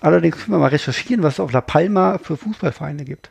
[0.00, 3.30] Allerdings können wir mal recherchieren, was es auf La Palma für Fußballvereine gibt.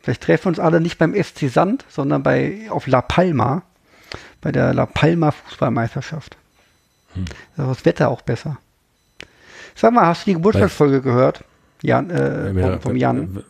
[0.00, 3.62] Vielleicht treffen wir uns alle nicht beim SC Sand, sondern bei, auf La Palma,
[4.40, 6.36] bei der La Palma Fußballmeisterschaft.
[7.14, 7.24] Hm.
[7.56, 8.58] Da ist das Wetter auch besser.
[9.74, 11.44] Sag mal, hast du die Geburtstagsfolge gehört?
[11.82, 13.42] Jan, äh, wir, vom, Jan.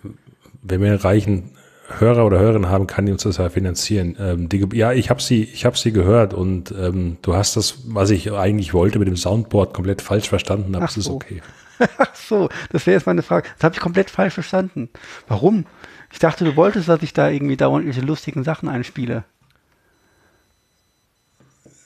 [0.63, 1.51] Wenn wir einen reichen
[1.99, 4.17] Hörer oder Hörerin haben, kann die uns das ja finanzieren.
[4.19, 7.79] Ähm, die, ja, ich habe sie, ich habe sie gehört und ähm, du hast das,
[7.87, 10.75] was ich eigentlich wollte, mit dem Soundboard komplett falsch verstanden.
[10.75, 11.01] Aber es so.
[11.01, 11.43] ist okay.
[11.99, 13.49] Ach so, das wäre jetzt meine Frage.
[13.57, 14.89] Das habe ich komplett falsch verstanden.
[15.29, 15.67] Warum?
[16.13, 19.25] Ich dachte, du wolltest, dass ich da irgendwie dauernd irgendwelche lustigen Sachen einspiele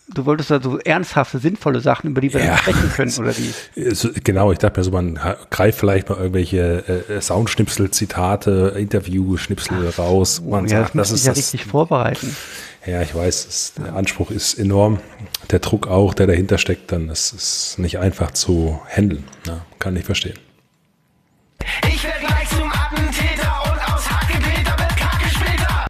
[0.09, 2.57] du wolltest da so ernsthafte, sinnvolle Sachen, über die wir ja.
[2.57, 3.53] sprechen können, oder wie?
[4.25, 5.19] Genau, ich dachte mir so, man
[5.51, 10.42] greift vielleicht mal irgendwelche äh, Soundschnipsel, Zitate, Interview-Schnipsel raus.
[10.42, 12.35] Man ja, sagt, das, das ist ja das, richtig vorbereiten.
[12.87, 15.01] Ja, ich weiß, das, der Anspruch ist enorm.
[15.51, 19.25] Der Druck auch, der dahinter steckt, dann das ist nicht einfach zu handeln.
[19.47, 20.38] Ja, kann ich verstehen.
[21.88, 25.87] Ich werde gleich zum Attentäter und aus Hackepeter wird Kacke später.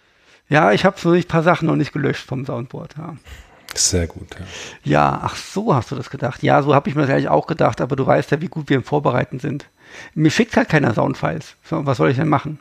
[0.48, 2.94] Ja, ich habe so ein paar Sachen noch nicht gelöscht vom Soundboard.
[2.96, 3.16] Ja.
[3.76, 4.28] Sehr gut.
[4.84, 4.92] Ja.
[4.92, 6.42] ja, ach so hast du das gedacht.
[6.42, 8.68] Ja, so habe ich mir das eigentlich auch gedacht, aber du weißt ja, wie gut
[8.68, 9.66] wir im Vorbereiten sind.
[10.14, 11.54] Mir schickt halt keiner Soundfiles.
[11.64, 12.58] So, was soll ich denn machen?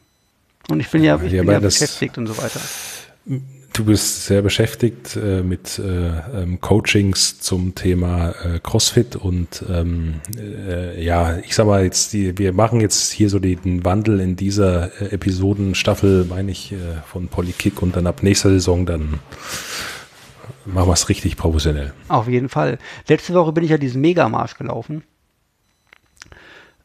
[0.69, 2.59] Und ich bin ja, ich Ja, bin ja beschäftigt und so weiter.
[3.73, 5.81] Du bist sehr beschäftigt äh, mit äh,
[6.43, 12.37] ähm, Coachings zum Thema äh, CrossFit und ähm, äh, ja, ich sag mal jetzt, die,
[12.37, 16.77] wir machen jetzt hier so den Wandel in dieser äh, Episodenstaffel, meine ich, äh,
[17.11, 19.19] von Polykick und dann ab nächster Saison dann
[20.65, 21.93] machen wir es richtig professionell.
[22.07, 22.77] Auf jeden Fall.
[23.07, 25.03] Letzte Woche bin ich ja diesen Megamarsch gelaufen.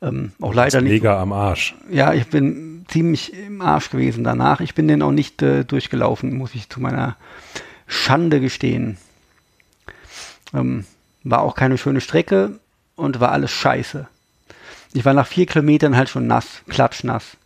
[0.02, 0.92] Ähm, auch leider nicht.
[0.92, 1.74] Mega am Arsch.
[1.90, 4.60] Ja, ich bin ziemlich im Arsch gewesen danach.
[4.60, 7.16] Ich bin den auch nicht äh, durchgelaufen, muss ich zu meiner
[7.86, 8.96] Schande gestehen.
[10.54, 10.86] Ähm,
[11.22, 12.58] war auch keine schöne Strecke
[12.96, 14.08] und war alles scheiße.
[14.92, 17.36] Ich war nach vier Kilometern halt schon nass, klatschnass.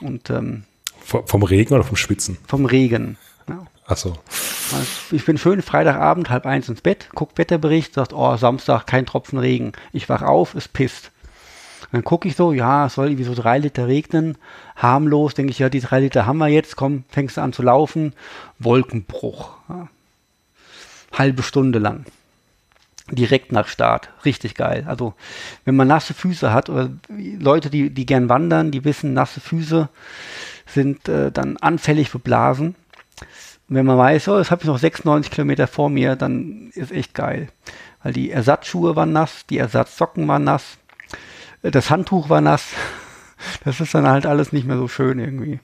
[0.00, 0.64] Und ähm,
[1.04, 2.38] Vom Regen oder vom Schwitzen?
[2.46, 3.18] vom Regen.
[3.90, 4.16] Achso.
[5.10, 9.36] Ich bin schön Freitagabend, halb eins ins Bett, guck Wetterbericht, sagt, oh, Samstag kein Tropfen
[9.36, 9.72] Regen.
[9.92, 11.10] Ich wach auf, es pisst.
[11.90, 14.38] Dann gucke ich so, ja, es soll irgendwie so drei Liter regnen,
[14.76, 17.62] harmlos, denke ich, ja, die drei Liter haben wir jetzt, komm, fängst du an zu
[17.62, 18.12] laufen,
[18.60, 19.56] Wolkenbruch.
[19.68, 19.88] Ja.
[21.12, 22.04] Halbe Stunde lang.
[23.10, 24.10] Direkt nach Start.
[24.24, 24.84] Richtig geil.
[24.86, 25.14] Also,
[25.64, 29.88] wenn man nasse Füße hat, oder Leute, die, die gern wandern, die wissen, nasse Füße
[30.66, 32.76] sind äh, dann anfällig für Blasen.
[33.68, 36.90] Und wenn man weiß, oh, jetzt habe ich noch 96 Kilometer vor mir, dann ist
[36.92, 37.48] echt geil.
[38.02, 40.78] Weil die Ersatzschuhe waren nass, die Ersatzsocken waren nass,
[41.62, 42.66] äh, das Handtuch war nass.
[43.64, 45.60] Das ist dann halt alles nicht mehr so schön irgendwie.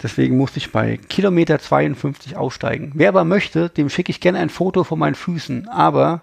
[0.00, 2.92] Deswegen musste ich bei Kilometer 52 aussteigen.
[2.94, 6.20] Wer aber möchte, dem schicke ich gerne ein Foto von meinen Füßen, aber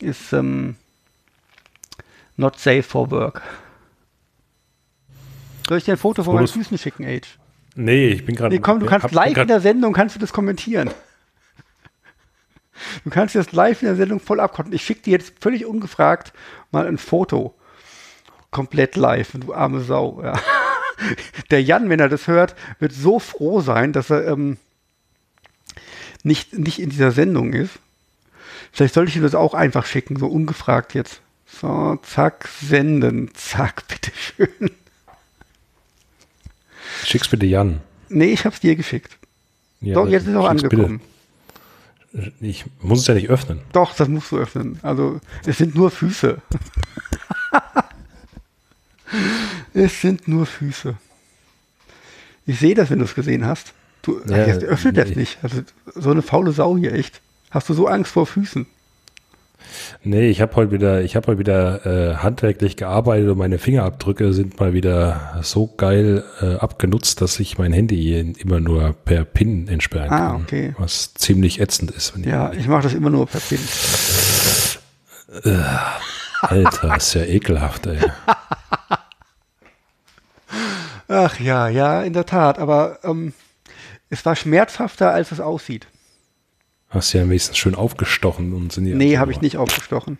[0.00, 0.76] ist ähm,
[2.36, 3.40] not safe for work.
[5.66, 7.38] Soll ich dir ein Foto von meinen Fotos- Füßen schicken, Age?
[7.74, 8.54] Nee, ich bin gerade.
[8.54, 10.90] Nee, komm, du kannst live in der Sendung kannst du das kommentieren.
[13.04, 14.72] Du kannst das live in der Sendung voll abkotten.
[14.72, 16.32] Ich schicke dir jetzt völlig ungefragt
[16.70, 17.54] mal ein Foto.
[18.50, 20.22] Komplett live, du arme Sau.
[20.22, 20.38] Ja.
[21.50, 24.58] Der Jan, wenn er das hört, wird so froh sein, dass er ähm,
[26.22, 27.78] nicht, nicht in dieser Sendung ist.
[28.72, 31.20] Vielleicht sollte ich ihm das auch einfach schicken, so ungefragt jetzt.
[31.46, 34.70] So, zack, senden, zack, bitteschön.
[37.04, 37.80] Schick's bitte Jan.
[38.08, 39.16] Nee, ich hab's dir geschickt.
[39.80, 40.76] Ja, Doch, jetzt ist es auch schick's bitte.
[40.76, 41.00] angekommen.
[42.40, 43.60] Ich muss es ja nicht öffnen.
[43.72, 44.78] Doch, das musst du öffnen.
[44.82, 46.40] Also, es sind nur Füße.
[49.74, 50.96] es sind nur Füße.
[52.46, 53.72] Ich sehe das, wenn du es gesehen hast.
[54.02, 55.16] Du, Ja, jetzt öffnet das nee.
[55.16, 55.38] nicht.
[55.42, 55.62] Also,
[55.94, 57.20] so eine faule Sau hier, echt.
[57.50, 58.66] Hast du so Angst vor Füßen?
[60.02, 64.32] Nee, ich habe heute wieder, ich habe heute wieder äh, handwerklich gearbeitet und meine Fingerabdrücke
[64.32, 69.68] sind mal wieder so geil äh, abgenutzt, dass ich mein Handy immer nur per PIN
[69.68, 70.42] entsperren Ah, kann.
[70.42, 70.74] okay.
[70.78, 72.12] Was ziemlich ätzend ist.
[72.24, 73.58] Ja, ich mache das immer nur per Pin.
[76.40, 77.98] Alter, ist ja ekelhaft, ey.
[81.08, 82.58] Ach ja, ja, in der Tat.
[82.58, 83.32] Aber ähm,
[84.10, 85.86] es war schmerzhafter, als es aussieht.
[86.92, 88.94] Hast ja am wenigsten schön aufgestochen und sind ja.
[88.96, 90.18] Nee, habe ich nicht aufgestochen.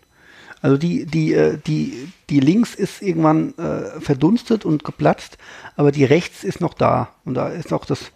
[0.63, 5.37] Also die, die, äh, die, die links ist irgendwann äh, verdunstet und geplatzt,
[5.77, 7.09] aber die rechts ist noch da.
[7.25, 8.13] Und da ist noch das,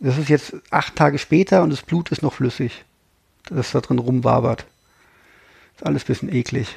[0.00, 2.84] das ist jetzt acht Tage später und das Blut ist noch flüssig,
[3.50, 4.66] das da drin rumwabert.
[5.76, 6.68] Ist alles ein bisschen eklig.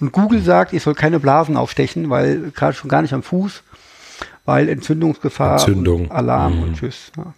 [0.00, 3.62] Und Google sagt, ich soll keine Blasen aufstechen, weil gerade schon gar nicht am Fuß,
[4.44, 6.02] weil Entzündungsgefahr Entzündung.
[6.02, 6.62] und Alarm Mhm.
[6.64, 7.10] und Tschüss.
[7.16, 7.34] Ja.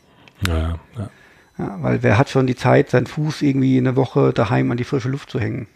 [0.46, 1.11] Ja, ja.
[1.59, 4.85] Ja, weil wer hat schon die Zeit, seinen Fuß irgendwie eine Woche daheim an die
[4.85, 5.66] frische Luft zu hängen?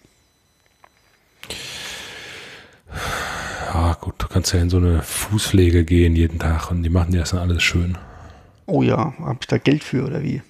[3.73, 7.13] ja, gut, du kannst ja in so eine Fußpflege gehen jeden Tag und die machen
[7.13, 7.97] dir das dann alles schön.
[8.67, 10.43] Oh ja, habe ich da Geld für oder wie?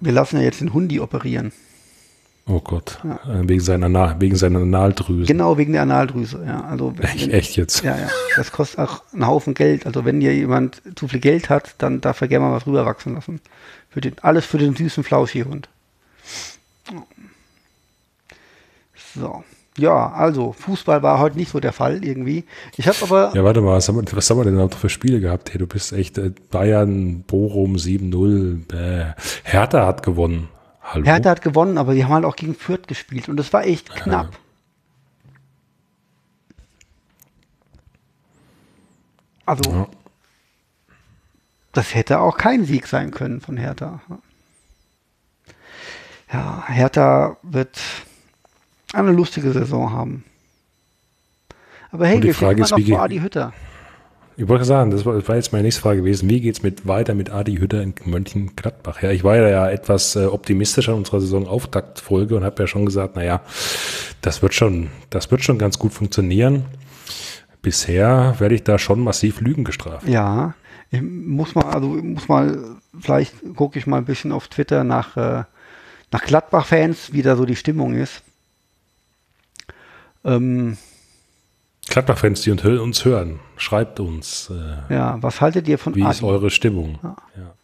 [0.00, 1.52] Wir lassen ja jetzt den Hundi operieren.
[2.46, 2.98] Oh Gott.
[3.04, 5.26] Äh, Wegen, seiner wegen seiner Analdrüse.
[5.26, 6.42] Genau wegen der Analdrüse.
[6.44, 7.84] Ja, also wenn, Echt, echt jetzt.
[7.84, 8.08] Ja, ja.
[8.36, 9.86] Das kostet auch einen Haufen Geld.
[9.86, 12.84] Also wenn hier jemand zu viel Geld hat, dann darf er gerne mal was rüber
[12.84, 13.40] wachsen lassen.
[13.90, 15.68] Für den, alles für den süßen Flauschihund.
[19.14, 19.44] So.
[19.78, 22.44] Ja, also Fußball war heute nicht so der Fall irgendwie.
[22.76, 24.90] Ich habe aber Ja, warte mal, was haben, wir, was haben wir denn noch für
[24.90, 25.52] Spiele gehabt?
[25.52, 28.72] Hey, du bist echt äh, Bayern, Bochum 7-0.
[28.74, 29.14] Äh,
[29.44, 30.48] Hertha hat gewonnen.
[30.82, 31.04] Hallo?
[31.04, 33.90] Hertha hat gewonnen, aber die haben halt auch gegen Fürth gespielt und es war echt
[33.94, 34.36] knapp.
[39.46, 39.88] Also, Ja.
[41.72, 44.00] das hätte auch kein Sieg sein können von Hertha.
[46.32, 47.80] Ja, Hertha wird
[48.92, 50.24] eine lustige Saison haben.
[51.90, 53.52] Aber hey, Und die wir Frage ist, immer noch wie vor Adi Hütter.
[54.36, 56.28] Ich wollte sagen, das war, das war, jetzt meine nächste Frage gewesen.
[56.30, 59.02] Wie geht's mit weiter mit Adi Hütter in Mönchengladbach?
[59.02, 63.16] Ja, ich war ja etwas äh, optimistischer in unserer Saison-Auftaktfolge und habe ja schon gesagt,
[63.16, 63.42] naja,
[64.22, 66.64] das wird schon, das wird schon ganz gut funktionieren.
[67.60, 70.08] Bisher werde ich da schon massiv Lügen gestraft.
[70.08, 70.54] Ja,
[70.90, 72.58] ich muss mal, also muss mal,
[72.98, 75.44] vielleicht gucke ich mal ein bisschen auf Twitter nach, äh,
[76.10, 78.22] nach Gladbach-Fans, wie da so die Stimmung ist.
[80.24, 80.78] Ähm,
[81.88, 84.50] Gladbach-Fans, die uns hören, schreibt uns.
[84.50, 86.10] Äh, ja, was haltet ihr von Wie Adi?
[86.12, 86.98] ist eure Stimmung?
[87.02, 87.16] Ja.
[87.36, 87.54] Ja.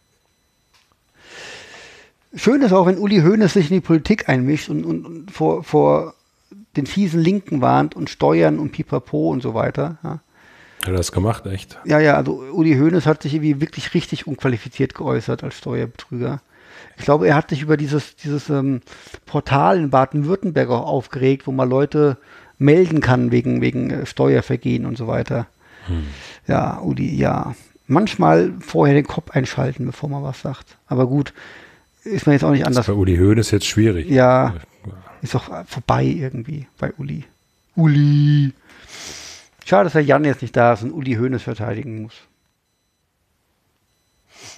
[2.35, 5.63] Schön ist auch, wenn Uli Hoeneß sich in die Politik einmischt und, und, und vor,
[5.63, 6.13] vor
[6.77, 9.97] den fiesen Linken warnt und Steuern und Pipapo und so weiter.
[10.03, 10.19] Ja.
[10.81, 11.77] Hat er das gemacht, echt?
[11.85, 16.41] Ja, ja, also Uli Hoeneß hat sich irgendwie wirklich richtig unqualifiziert geäußert als Steuerbetrüger.
[16.97, 18.81] Ich glaube, er hat sich über dieses, dieses ähm,
[19.25, 22.17] Portal in Baden-Württemberg auch aufgeregt, wo man Leute
[22.59, 25.47] melden kann wegen, wegen Steuervergehen und so weiter.
[25.87, 26.03] Hm.
[26.47, 27.55] Ja, Uli, ja.
[27.87, 30.77] Manchmal vorher den Kopf einschalten, bevor man was sagt.
[30.85, 31.33] Aber gut,
[32.03, 32.85] ist man jetzt auch nicht anders.
[32.85, 34.07] Das bei Uli Höhn ist jetzt schwierig.
[34.09, 34.53] Ja,
[35.21, 37.25] ist doch vorbei irgendwie bei Uli.
[37.75, 38.53] Uli.
[39.65, 42.13] Schade, dass der Jan jetzt nicht da ist und Uli Hoeneß verteidigen muss.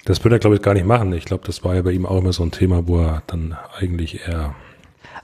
[0.04, 1.12] Das würde er, glaube ich, gar nicht machen.
[1.12, 3.56] Ich glaube, das war ja bei ihm auch immer so ein Thema, wo er dann
[3.78, 4.54] eigentlich eher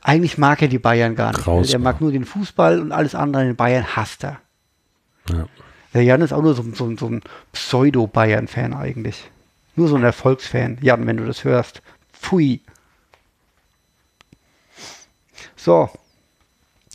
[0.02, 1.72] eigentlich mag er die Bayern gar nicht.
[1.72, 4.38] Er mag nur den Fußball und alles andere in Bayern hasst er.
[5.30, 5.46] Ja.
[5.94, 7.22] Der Jan ist auch nur so, so, so ein
[7.52, 9.30] Pseudo-Bayern-Fan eigentlich.
[9.74, 10.78] Nur so ein Erfolgsfan.
[10.82, 11.82] Jan, wenn du das hörst.
[12.12, 12.60] Pfui.
[15.56, 15.88] So.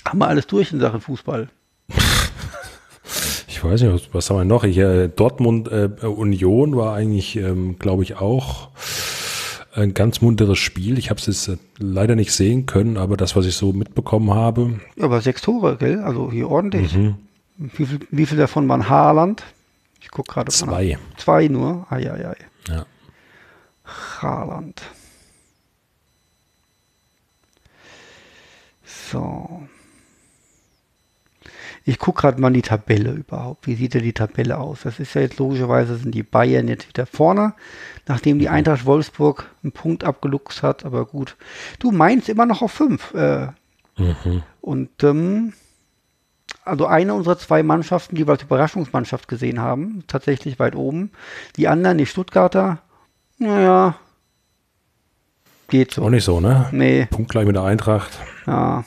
[0.05, 1.49] Haben wir alles durch in Sachen Fußball?
[3.47, 4.63] Ich weiß nicht, was, was haben wir noch?
[4.63, 8.69] Ich, äh, Dortmund äh, Union war eigentlich, ähm, glaube ich, auch
[9.75, 10.97] ein ganz munteres Spiel.
[10.97, 14.33] Ich habe es jetzt äh, leider nicht sehen können, aber das, was ich so mitbekommen
[14.33, 14.79] habe.
[14.99, 15.99] Aber sechs Tore, gell?
[15.99, 16.95] Also hier ordentlich.
[16.95, 17.15] Mhm.
[17.57, 19.43] Wie, viel, wie viel davon waren Haaland?
[20.01, 20.51] Ich gucke gerade.
[20.51, 20.97] Zwei.
[21.17, 21.87] Zwei nur?
[21.89, 22.27] Eieiei.
[22.27, 22.35] Ei, ei.
[22.69, 22.85] Ja.
[24.21, 24.81] Haaland.
[28.85, 29.63] So.
[31.85, 33.67] Ich gucke gerade mal die Tabelle überhaupt.
[33.67, 34.81] Wie sieht denn die Tabelle aus?
[34.83, 37.53] Das ist ja jetzt logischerweise sind die Bayern jetzt wieder vorne,
[38.07, 40.85] nachdem die Eintracht Wolfsburg einen Punkt abgeluchst hat.
[40.85, 41.35] Aber gut,
[41.79, 43.13] du meinst immer noch auf fünf.
[43.13, 43.47] Äh,
[43.97, 44.43] mhm.
[44.61, 45.53] Und ähm,
[46.63, 51.11] also eine unserer zwei Mannschaften, die wir als Überraschungsmannschaft gesehen haben, tatsächlich weit oben.
[51.57, 52.79] Die anderen, die Stuttgarter,
[53.39, 53.95] naja,
[55.67, 56.03] geht so.
[56.03, 56.69] Auch nicht so, ne?
[56.71, 57.07] Nee.
[57.07, 58.17] Punktgleich mit der Eintracht.
[58.47, 58.85] Ja,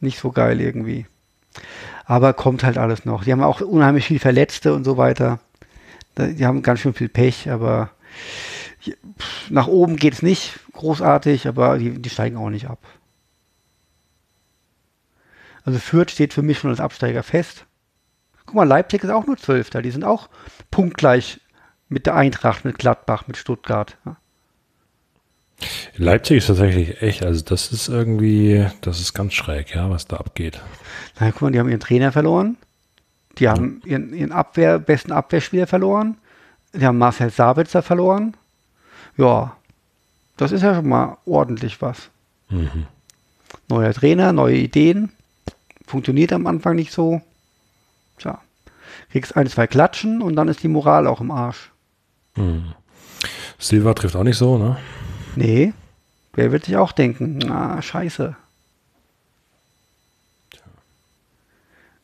[0.00, 1.06] nicht so geil irgendwie.
[2.04, 3.24] Aber kommt halt alles noch.
[3.24, 5.38] Die haben auch unheimlich viel Verletzte und so weiter.
[6.18, 7.90] Die haben ganz schön viel Pech, aber
[9.48, 12.78] nach oben geht es nicht großartig, aber die, die steigen auch nicht ab.
[15.64, 17.66] Also Fürth steht für mich schon als Absteiger fest.
[18.46, 19.80] Guck mal, Leipzig ist auch nur Zwölfter.
[19.80, 20.28] Die sind auch
[20.70, 21.40] punktgleich
[21.88, 23.96] mit der Eintracht, mit Gladbach, mit Stuttgart.
[25.96, 30.16] Leipzig ist tatsächlich echt, also das ist irgendwie, das ist ganz schräg, ja, was da
[30.16, 30.60] abgeht.
[31.20, 32.56] Na guck mal, die haben ihren Trainer verloren.
[33.38, 33.92] Die haben ja.
[33.92, 36.16] ihren, ihren Abwehr, besten Abwehrspieler verloren.
[36.72, 38.34] Die haben Marcel Sabitzer verloren.
[39.16, 39.56] Ja,
[40.36, 42.08] das ist ja schon mal ordentlich was.
[42.48, 42.86] Mhm.
[43.68, 45.12] Neuer Trainer, neue Ideen.
[45.86, 47.20] Funktioniert am Anfang nicht so.
[48.18, 48.40] Tja,
[49.10, 51.70] kriegst ein, zwei Klatschen und dann ist die Moral auch im Arsch.
[52.36, 52.72] Mhm.
[53.58, 54.78] Silva trifft auch nicht so, ne?
[55.36, 55.72] Nee.
[56.34, 58.36] Wer wird sich auch denken, na, scheiße.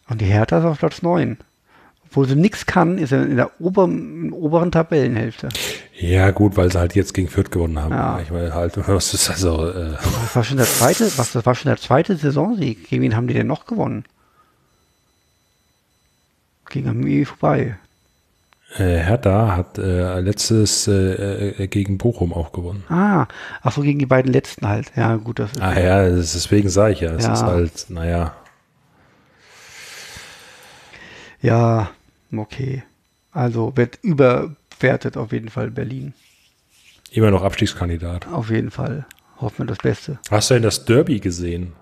[0.09, 1.39] Und die Hertha ist auf Platz 9.
[2.07, 5.51] Obwohl sie nichts kann, ist er in der oberen, oberen Tabellenhälfte.
[5.99, 7.93] Ja, gut, weil sie halt jetzt gegen Fürth gewonnen haben.
[7.93, 8.21] Ja.
[8.21, 9.69] Ich meine halt, was ist also.
[9.69, 12.89] Äh das war schon der zweite, was, das war schon der zweite Saisonsieg.
[12.89, 14.05] Gegen wen haben die denn noch gewonnen?
[16.71, 17.77] Gegen Armee vorbei.
[18.77, 22.85] Äh, Hertha hat äh, letztes äh, äh, gegen Bochum auch gewonnen.
[22.91, 23.27] Ah,
[23.63, 24.93] ach so, gegen die beiden letzten halt.
[24.95, 25.39] Ja, gut.
[25.39, 27.13] Das ist ah ja, deswegen sage ich ja.
[27.13, 27.33] Es ja.
[27.33, 28.35] ist halt, naja.
[31.41, 31.91] Ja,
[32.37, 32.83] okay.
[33.33, 36.13] Also wird überwertet auf jeden Fall Berlin.
[37.11, 38.27] Immer noch Abstiegskandidat.
[38.29, 39.07] Auf jeden Fall.
[39.41, 40.19] Hoffen wir das Beste.
[40.31, 41.73] Hast du denn das Derby gesehen?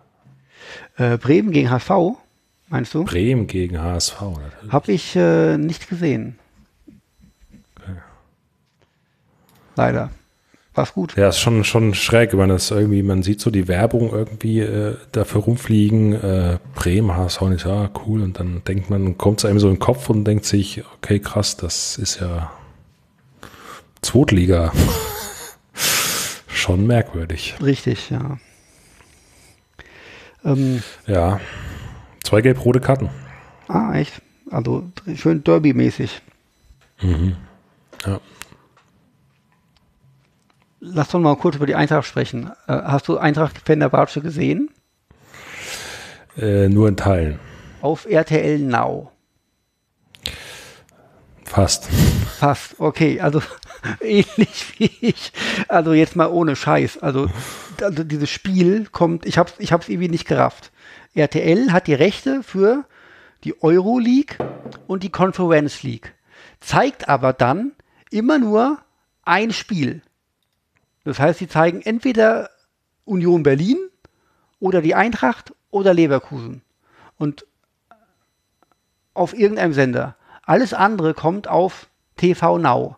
[0.96, 1.90] Äh, Bremen gegen HSV,
[2.68, 3.04] meinst du?
[3.04, 4.20] Bremen gegen HSV.
[4.68, 6.38] Habe ich äh, nicht gesehen.
[9.76, 10.10] Leider.
[10.74, 11.16] War's gut.
[11.16, 14.96] Ja, ist schon, schon schräg, wenn das irgendwie, man sieht so die Werbung irgendwie äh,
[15.12, 18.22] dafür rumfliegen, äh, Bremen, HSV, ja, cool.
[18.22, 21.18] Und dann denkt man, kommt es einem so in den Kopf und denkt sich, okay,
[21.18, 22.50] krass, das ist ja
[24.02, 24.72] Zweitliga.
[26.66, 27.54] schon merkwürdig.
[27.62, 28.38] Richtig, ja.
[30.44, 31.40] Ähm, ja.
[32.24, 33.08] Zwei gelb-rote Karten.
[33.68, 34.20] Ah, echt?
[34.50, 36.22] Also schön Derby-mäßig.
[38.04, 38.20] Ja.
[40.88, 42.52] Lass doch mal kurz über die Eintracht sprechen.
[42.68, 44.70] Äh, hast du Eintracht Fenerbahce gesehen?
[46.38, 47.40] Äh, nur in Teilen.
[47.82, 49.10] Auf RTL Now.
[51.44, 51.88] Fast.
[52.38, 53.42] Fast, okay, also
[54.00, 55.32] ähnlich wie ich.
[55.68, 56.98] Also jetzt mal ohne Scheiß.
[56.98, 57.28] Also,
[57.80, 60.70] also dieses Spiel kommt, ich hab's, ich hab's irgendwie nicht gerafft.
[61.14, 62.84] RTL hat die Rechte für
[63.42, 64.36] die Euroleague
[64.86, 66.14] und die Conference League.
[66.60, 67.72] Zeigt aber dann
[68.10, 68.78] immer nur
[69.24, 70.02] ein Spiel.
[71.06, 72.50] Das heißt, sie zeigen entweder
[73.04, 73.78] Union Berlin
[74.58, 76.62] oder die Eintracht oder Leverkusen.
[77.16, 77.46] Und
[79.14, 80.16] auf irgendeinem Sender.
[80.42, 82.96] Alles andere kommt auf TV Now.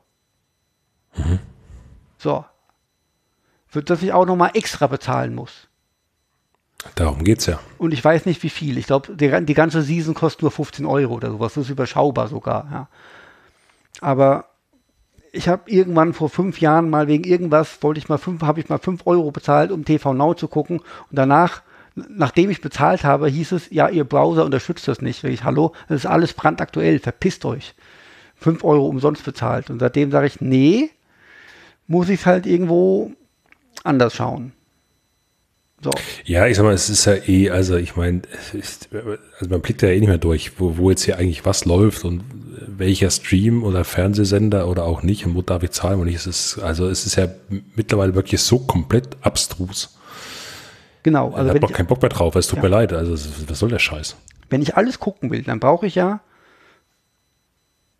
[2.16, 2.46] So.
[3.66, 5.68] Für das ich auch nochmal extra bezahlen muss.
[6.94, 7.60] Darum geht's ja.
[7.76, 8.78] Und ich weiß nicht wie viel.
[8.78, 11.52] Ich glaube, die, die ganze Season kostet nur 15 Euro oder sowas.
[11.52, 12.68] Das ist überschaubar sogar.
[12.72, 12.88] Ja.
[14.00, 14.46] Aber
[15.32, 18.68] ich habe irgendwann vor fünf Jahren mal wegen irgendwas, wollte ich mal fünf, habe ich
[18.68, 20.78] mal fünf Euro bezahlt, um TV Now zu gucken.
[20.78, 21.62] Und danach,
[21.94, 25.24] nachdem ich bezahlt habe, hieß es, ja, ihr Browser unterstützt das nicht.
[25.24, 27.74] Ich, hallo, das ist alles brandaktuell, verpisst euch.
[28.36, 29.70] Fünf Euro umsonst bezahlt.
[29.70, 30.90] Und seitdem sage ich, nee,
[31.86, 33.12] muss ich es halt irgendwo
[33.84, 34.52] anders schauen.
[35.82, 35.90] So.
[36.24, 38.22] Ja, ich sag mal, es ist ja eh, also ich meine,
[38.52, 42.04] also man blickt ja eh nicht mehr durch, wo, wo jetzt hier eigentlich was läuft
[42.04, 42.24] und
[42.66, 46.16] welcher Stream oder Fernsehsender oder auch nicht und wo darf ich zahlen und nicht.
[46.16, 47.28] Es ist, also es ist ja
[47.76, 49.96] mittlerweile wirklich so komplett abstrus.
[51.04, 51.30] Genau.
[51.30, 52.62] Also ich habe keinen Bock mehr drauf, es tut Ja.
[52.64, 52.92] mir leid.
[52.92, 53.12] Also
[53.46, 54.16] was soll der Scheiß?
[54.50, 56.20] wenn ich alles gucken will, dann brauche ich ja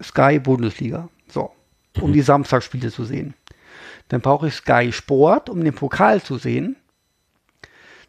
[0.03, 1.09] Sky Bundesliga.
[1.29, 1.51] So,
[2.01, 3.35] um die Samstagsspiele zu sehen.
[4.09, 6.77] Dann brauche ich Sky Sport, um den Pokal zu sehen.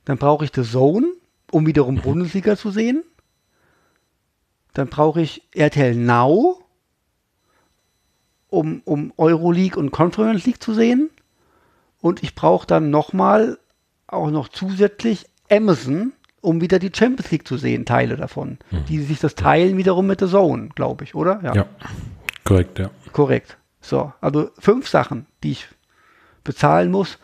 [0.06, 1.08] Dann brauche ich The Zone,
[1.52, 3.04] um wiederum Bundesliga zu sehen.
[4.74, 6.64] Dann brauche ich RTL Now,
[8.50, 11.10] um, um Euroleague und Conference League zu sehen.
[12.02, 13.60] Und ich brauche dann nochmal
[14.08, 18.58] auch noch zusätzlich Amazon, um wieder die Champions League zu sehen, Teile davon.
[18.88, 21.42] Die sich das teilen wiederum mit The Zone, glaube ich, oder?
[21.44, 21.54] Ja.
[22.44, 22.90] korrekt, ja.
[23.12, 23.58] Korrekt.
[23.82, 25.68] So, also fünf Sachen, die ich
[26.44, 27.18] bezahlen muss,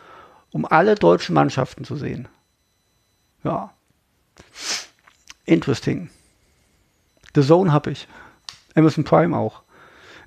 [0.50, 2.28] um alle deutschen Mannschaften zu sehen.
[3.46, 3.70] Ja.
[5.44, 6.10] Interesting.
[7.36, 8.08] The Zone habe ich.
[8.74, 9.62] Amazon Prime auch.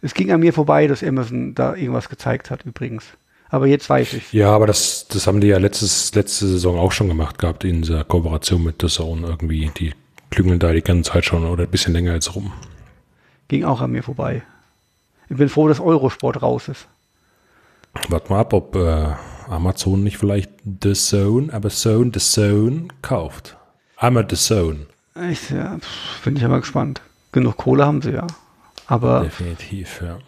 [0.02, 3.04] Es ging an mir vorbei, dass Amazon da irgendwas gezeigt hat, übrigens.
[3.50, 4.32] Aber jetzt weiß ich.
[4.32, 7.82] Ja, aber das, das haben die ja letztes, letzte Saison auch schon gemacht gehabt in
[7.82, 9.70] dieser Kooperation mit The Zone irgendwie.
[9.78, 9.94] Die
[10.30, 12.54] klüngeln da die ganze Zeit schon oder ein bisschen länger jetzt rum.
[13.50, 14.44] Ging auch an mir vorbei.
[15.30, 16.88] Ich bin froh, dass Eurosport raus ist.
[18.08, 19.14] Warte mal ab, ob äh,
[19.50, 20.52] Amazon nicht vielleicht
[20.84, 23.58] The Zone, aber Zone, The Zone kauft.
[23.98, 24.86] Einmal The Zone.
[25.30, 25.78] Ich, ja,
[26.24, 27.02] bin ich aber gespannt.
[27.32, 28.28] Genug Kohle haben sie ja.
[28.88, 30.20] Aber Definitiv, ja.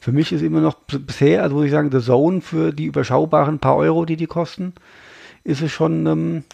[0.00, 3.58] Für mich ist immer noch bisher, also muss ich sagen, The Zone für die überschaubaren
[3.58, 4.74] paar Euro, die die kosten,
[5.44, 6.44] ist es schon ähm,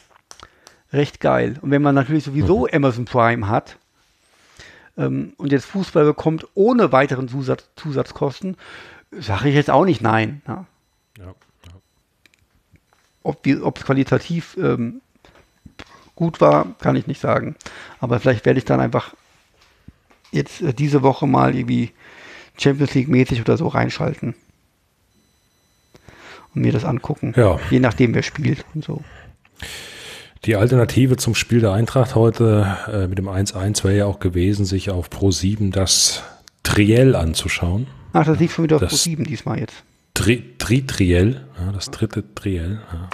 [0.93, 1.57] recht geil.
[1.61, 3.77] Und wenn man natürlich sowieso Amazon Prime hat
[4.97, 8.57] ähm, und jetzt Fußball bekommt ohne weiteren Zusatz, Zusatzkosten,
[9.11, 10.43] sage ich jetzt auch nicht nein.
[10.47, 10.67] Ja.
[11.19, 11.35] ja.
[13.23, 15.01] Ob es qualitativ ähm,
[16.15, 17.57] gut war, kann ich nicht sagen.
[17.99, 19.15] Aber vielleicht werde ich dann einfach
[20.33, 21.91] jetzt äh, diese Woche mal irgendwie
[22.59, 24.35] Champions League mäßig oder so reinschalten.
[26.55, 27.33] Und mir das angucken.
[27.37, 27.61] Ja.
[27.71, 29.03] Je nachdem, wer spielt und so.
[30.47, 34.65] Die Alternative zum Spiel der Eintracht heute äh, mit dem 1-1 wäre ja auch gewesen,
[34.65, 36.23] sich auf Pro 7 das
[36.63, 37.87] Triell anzuschauen.
[38.13, 39.85] Ach, das liegt schon wieder auf Das- Pro 7 diesmal jetzt.
[40.15, 42.81] Tri Tri-Triell, ja, das dritte Triell.
[42.93, 43.09] Ja.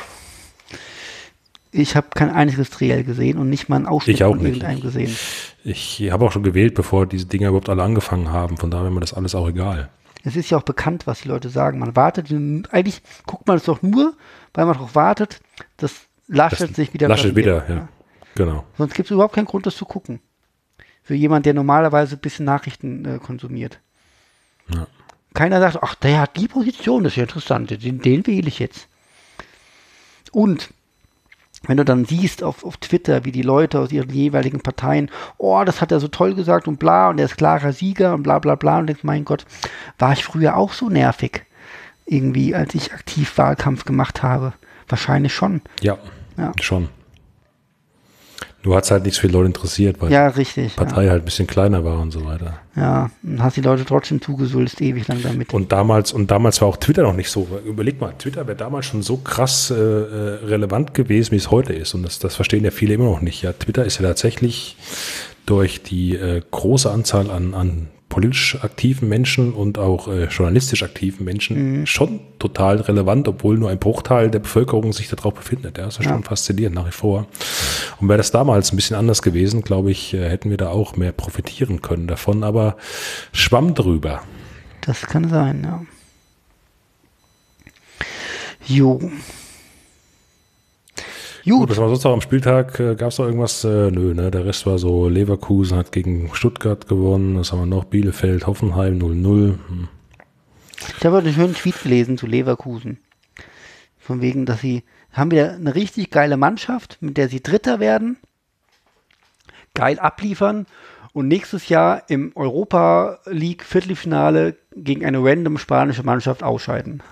[1.73, 4.47] Ich habe kein einziges Triell gesehen und nicht mal einen Ausschnitt Ich auch von nicht.
[4.63, 5.15] irgendeinem gesehen.
[5.63, 8.57] Ich habe auch schon gewählt, bevor diese Dinger überhaupt alle angefangen haben.
[8.57, 9.91] Von daher wäre mir das alles auch egal.
[10.25, 11.79] Es ist ja auch bekannt, was die Leute sagen.
[11.79, 12.33] Man wartet,
[12.73, 14.15] eigentlich guckt man es doch nur,
[14.55, 15.41] weil man darauf wartet,
[15.77, 15.93] dass
[16.29, 17.69] Laschet sich wieder Laschet blamiert.
[17.69, 17.89] wieder, ja.
[18.35, 18.65] Genau.
[18.77, 20.21] Sonst gibt es überhaupt keinen Grund, das zu gucken.
[21.03, 23.81] Für jemand, der normalerweise ein bisschen Nachrichten äh, konsumiert.
[24.75, 24.87] Ja.
[25.37, 28.59] Keiner sagt, ach, der hat die Position, das ist ja interessant, den, den wähle ich
[28.59, 28.89] jetzt.
[30.33, 30.71] Und
[31.67, 35.63] wenn du dann siehst auf, auf Twitter, wie die Leute aus ihren jeweiligen Parteien, oh,
[35.63, 38.39] das hat er so toll gesagt und bla, und er ist klarer Sieger und bla
[38.39, 39.45] bla bla, und denkst, mein Gott,
[39.99, 41.45] war ich früher auch so nervig,
[42.07, 44.55] irgendwie, als ich aktiv Wahlkampf gemacht habe?
[44.89, 45.61] Wahrscheinlich schon.
[45.83, 45.99] Ja,
[46.39, 46.53] Ja.
[46.63, 46.89] schon.
[48.75, 50.73] Hat es halt nicht so viele Leute interessiert, weil Ja, richtig.
[50.73, 52.59] die Partei halt ein bisschen kleiner war und so weiter.
[52.75, 53.11] Ja, ja.
[53.23, 55.53] und hast die Leute trotzdem zugesulzt, ewig lang damit.
[55.55, 57.47] Und damals, und damals war auch Twitter noch nicht so.
[57.65, 61.73] Überleg mal, Twitter wäre damals schon so krass äh, äh, relevant gewesen, wie es heute
[61.73, 61.95] ist.
[61.95, 63.43] Und das, das verstehen ja viele immer noch nicht.
[63.43, 64.77] Ja, Twitter ist ja tatsächlich
[65.47, 71.25] durch die äh, große Anzahl an, an politisch aktiven Menschen und auch äh, journalistisch aktiven
[71.25, 71.87] Menschen mhm.
[71.87, 75.79] schon total relevant, obwohl nur ein Bruchteil der Bevölkerung sich darauf befindet.
[75.79, 76.13] Ja, das ist ja.
[76.13, 77.27] schon faszinierend nach wie vor.
[78.01, 80.97] Und wäre das damals ein bisschen anders gewesen, glaube ich, äh, hätten wir da auch
[80.97, 82.77] mehr profitieren können davon, aber
[83.33, 84.23] schwamm drüber.
[84.83, 85.83] Das kann sein, ja.
[88.67, 89.01] Jo.
[91.49, 91.71] Gut.
[91.71, 92.81] Was war sonst noch am Spieltag?
[92.81, 93.63] Äh, Gab es noch irgendwas?
[93.63, 94.33] Äh, nö, ne?
[94.33, 97.39] Der Rest war so, Leverkusen hat gegen Stuttgart gewonnen.
[97.39, 97.85] Was haben wir noch?
[97.85, 99.59] Bielefeld, Hoffenheim 0-0.
[99.69, 99.89] Hm.
[100.99, 102.99] Ich habe heute einen schönen Tweet gelesen zu Leverkusen.
[103.97, 104.83] Von wegen, dass sie
[105.13, 108.19] haben wieder eine richtig geile Mannschaft, mit der sie Dritter werden,
[109.75, 110.67] geil abliefern
[111.13, 117.03] und nächstes Jahr im Europa League Viertelfinale gegen eine random spanische Mannschaft ausscheiden.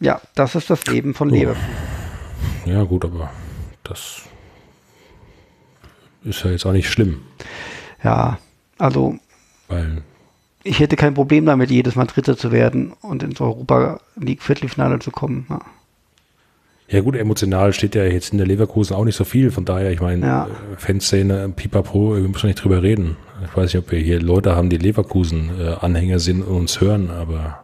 [0.00, 1.99] Ja, das ist das Leben von Leverkusen.
[2.66, 3.30] Ja, gut, aber
[3.84, 4.22] das
[6.24, 7.20] ist ja jetzt auch nicht schlimm.
[8.04, 8.38] Ja,
[8.78, 9.16] also
[9.68, 10.02] Weil
[10.62, 14.98] ich hätte kein Problem damit, jedes Mal Dritter zu werden und ins Europa League Viertelfinale
[14.98, 15.46] zu kommen.
[15.48, 15.60] Ja.
[16.88, 19.52] Ja gut, emotional steht ja jetzt in der Leverkusen auch nicht so viel.
[19.52, 20.46] Von daher, ich meine, Ja.
[20.46, 23.16] äh, Fanszene, Pipapo, wir müssen nicht drüber reden.
[23.44, 27.62] Ich weiß nicht, ob wir hier Leute haben, die Leverkusen-Anhänger sind und uns hören, aber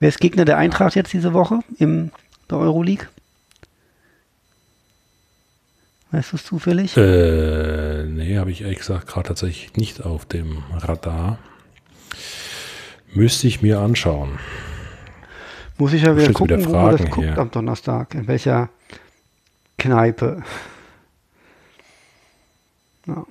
[0.00, 2.10] Wer ist Gegner der Eintracht jetzt diese Woche in
[2.50, 3.08] der Euroleague?
[6.10, 6.96] Weißt du es zufällig?
[6.96, 11.38] äh, nee, habe ich ehrlich gesagt gerade tatsächlich nicht auf dem Radar.
[13.12, 14.38] Müsste ich mir anschauen.
[15.76, 17.38] Muss ich ja wieder gucken, wieder wo man das Fragen guckt hier.
[17.38, 18.14] am Donnerstag.
[18.14, 18.68] In welcher
[19.76, 20.42] Kneipe.
[23.06, 23.26] Ja.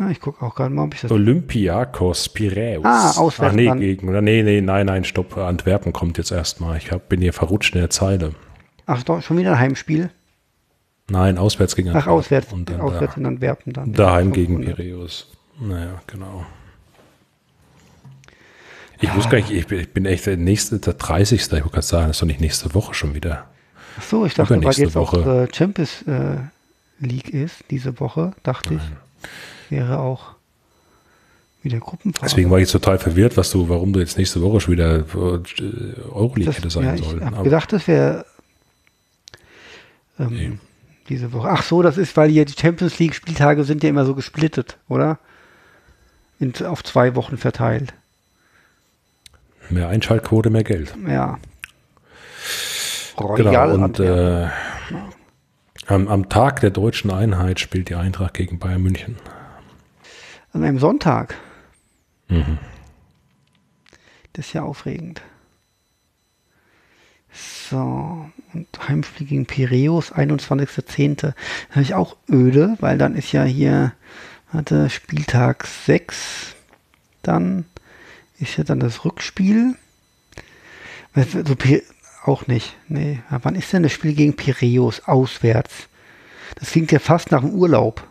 [0.00, 1.10] Ja, ich gucke auch gerade mal, ob ich das.
[1.10, 2.84] Olympiakos Piräus.
[2.84, 3.80] Ah, auswärts Ach nee, dann.
[3.80, 5.36] gegen, oder nee, nee, nein, nein, stopp.
[5.36, 6.78] Antwerpen kommt jetzt erstmal.
[6.78, 8.34] Ich hab, bin hier verrutscht in der Zeile.
[8.86, 10.10] Ach, doch, schon wieder ein Heimspiel.
[11.10, 12.12] Nein, auswärts gegen Ach, Antwerpen.
[12.18, 13.92] auswärts, Und dann auswärts da, in Antwerpen dann.
[13.92, 14.76] daheim gegen Piräus.
[14.76, 15.32] Piräus.
[15.60, 16.46] Naja, genau.
[19.02, 21.40] Ich wusste gar nicht, ich bin, ich bin echt der nächste, der 30.
[21.42, 23.46] Ich wollte gerade sagen, das ist doch nicht nächste Woche schon wieder.
[23.98, 25.48] Ach so, ich dachte, weil jetzt auch Woche.
[25.50, 26.36] äh, Champions äh,
[27.00, 28.80] League ist, diese Woche, dachte ich,
[29.70, 30.34] wäre auch
[31.62, 32.24] wieder Gruppenphase.
[32.30, 35.02] Deswegen war ich total verwirrt, was du, warum du jetzt nächste Woche schon wieder äh,
[36.10, 37.24] Euroleague Das- hätte sein ja, ich sollen.
[37.24, 38.24] habe Aber- gedacht, das wäre
[40.18, 40.52] ähm, Nee.
[41.08, 41.48] diese Woche.
[41.50, 44.78] Ach so, das ist, weil hier die Champions League Spieltage sind ja immer so gesplittet,
[44.88, 45.18] oder?
[46.38, 47.92] In, auf zwei Wochen verteilt.
[49.68, 50.94] Mehr Einschaltquote, mehr Geld.
[51.06, 51.38] Ja.
[53.16, 54.50] Genau, Royal und Antwerpen.
[54.50, 59.16] äh, am, am Tag der deutschen Einheit spielt die Eintracht gegen Bayern München.
[60.52, 61.36] An einem Sonntag.
[62.28, 62.58] Mhm.
[64.32, 65.22] Das ist ja aufregend.
[67.32, 71.14] So, und Heimspiel gegen Piräus, 21.10.
[71.16, 71.34] Da
[71.70, 73.92] habe ich auch öde, weil dann ist ja hier,
[74.48, 76.54] hatte Spieltag 6,
[77.22, 77.64] dann
[78.40, 79.76] ist ja dann das Rückspiel.
[81.14, 81.82] Was- So, Pi-
[82.24, 83.20] auch nicht, nee.
[83.30, 85.88] Wann ist denn das Spiel gegen Piräus auswärts?
[86.56, 88.06] Das klingt ja fast nach dem Urlaub.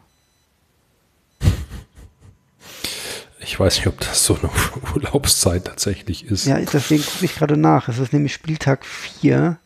[3.50, 4.52] Ich weiß nicht, ob das so eine
[4.96, 6.46] Urlaubszeit tatsächlich ist.
[6.46, 7.90] Ja, deswegen gucke ich gerade nach.
[7.90, 9.58] Es ist nämlich Spieltag 4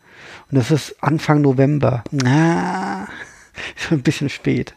[0.50, 2.02] und das ist Anfang November.
[2.10, 3.06] Na,
[3.76, 4.74] schon ein bisschen spät.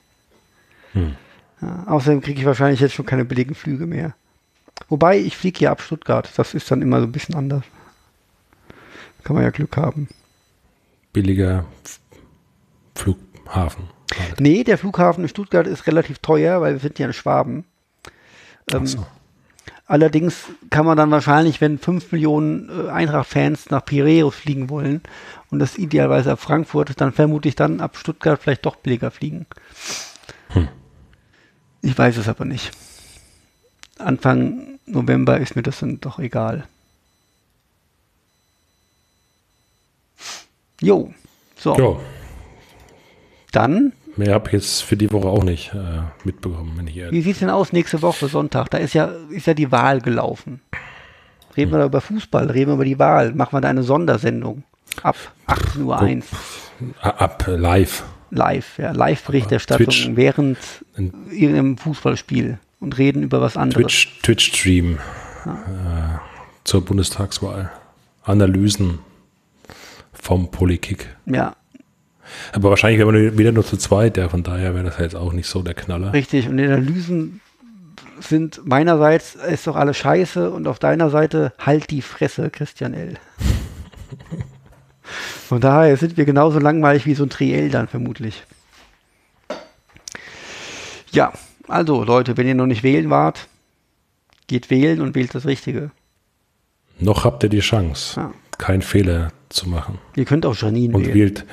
[0.91, 1.15] Hm.
[1.61, 4.13] Ja, außerdem kriege ich wahrscheinlich jetzt schon keine billigen Flüge mehr.
[4.89, 6.29] Wobei, ich fliege ja ab Stuttgart.
[6.35, 7.63] Das ist dann immer so ein bisschen anders.
[9.23, 10.09] Kann man ja Glück haben.
[11.13, 11.63] Billiger
[12.93, 13.85] Flughafen.
[14.19, 14.41] Halt.
[14.41, 17.63] Nee, der Flughafen in Stuttgart ist relativ teuer, weil wir sind ja in Schwaben.
[18.71, 19.05] Ähm, so.
[19.85, 25.01] Allerdings kann man dann wahrscheinlich, wenn 5 Millionen äh, Eintracht-Fans nach Piräus fliegen wollen
[25.49, 29.45] und das idealerweise ab Frankfurt, dann vermute ich dann ab Stuttgart vielleicht doch billiger fliegen.
[30.49, 30.67] Hm.
[31.81, 32.71] Ich weiß es aber nicht.
[33.97, 36.67] Anfang November ist mir das dann doch egal.
[40.81, 41.13] Jo,
[41.55, 41.99] so, Ja,
[43.51, 47.13] dann, mehr habe ich jetzt für die Woche auch nicht äh, mitbekommen, wenn ich ehrlich
[47.13, 48.69] wie sieht es denn aus nächste Woche, Sonntag?
[48.69, 50.61] Da ist ja, ist ja die Wahl gelaufen.
[51.55, 54.63] Reden wir da über Fußball, reden wir über die Wahl, machen wir da eine Sondersendung
[55.01, 55.15] ab
[55.47, 56.23] 18.01 Uhr
[57.01, 58.03] Ab äh, live.
[58.29, 60.09] live, ja, Live-Berichterstattung Twitch.
[60.13, 60.57] während
[61.31, 63.81] irgendeinem Fußballspiel und reden über was anderes.
[63.81, 64.99] Twitch, Twitch-Stream
[65.45, 65.49] äh,
[66.63, 67.71] zur Bundestagswahl.
[68.23, 68.99] Analysen
[70.13, 71.15] vom Polikick.
[71.25, 71.55] Ja,
[72.53, 75.15] Aber wahrscheinlich wäre man wieder nur zu zweit, ja, von daher wäre das ja jetzt
[75.15, 76.13] auch nicht so der Knaller.
[76.13, 76.47] richtig.
[76.47, 77.41] Und die Analysen
[78.19, 83.13] sind meinerseits ist doch alles scheiße und auf deiner Seite halt die Fresse, Christian L.
[85.47, 88.43] Von daher sind wir genauso langweilig wie so ein Triell dann vermutlich.
[91.11, 91.31] Ja,
[91.67, 93.47] also Leute, wenn ihr noch nicht wählen wart,
[94.47, 95.91] geht wählen und wählt das Richtige.
[96.99, 98.31] Noch habt ihr die Chance, Ja.
[98.57, 99.99] keinen Fehler zu machen.
[100.15, 101.15] Ihr könnt auch Janine Und wählen.
[101.15, 101.45] wählt,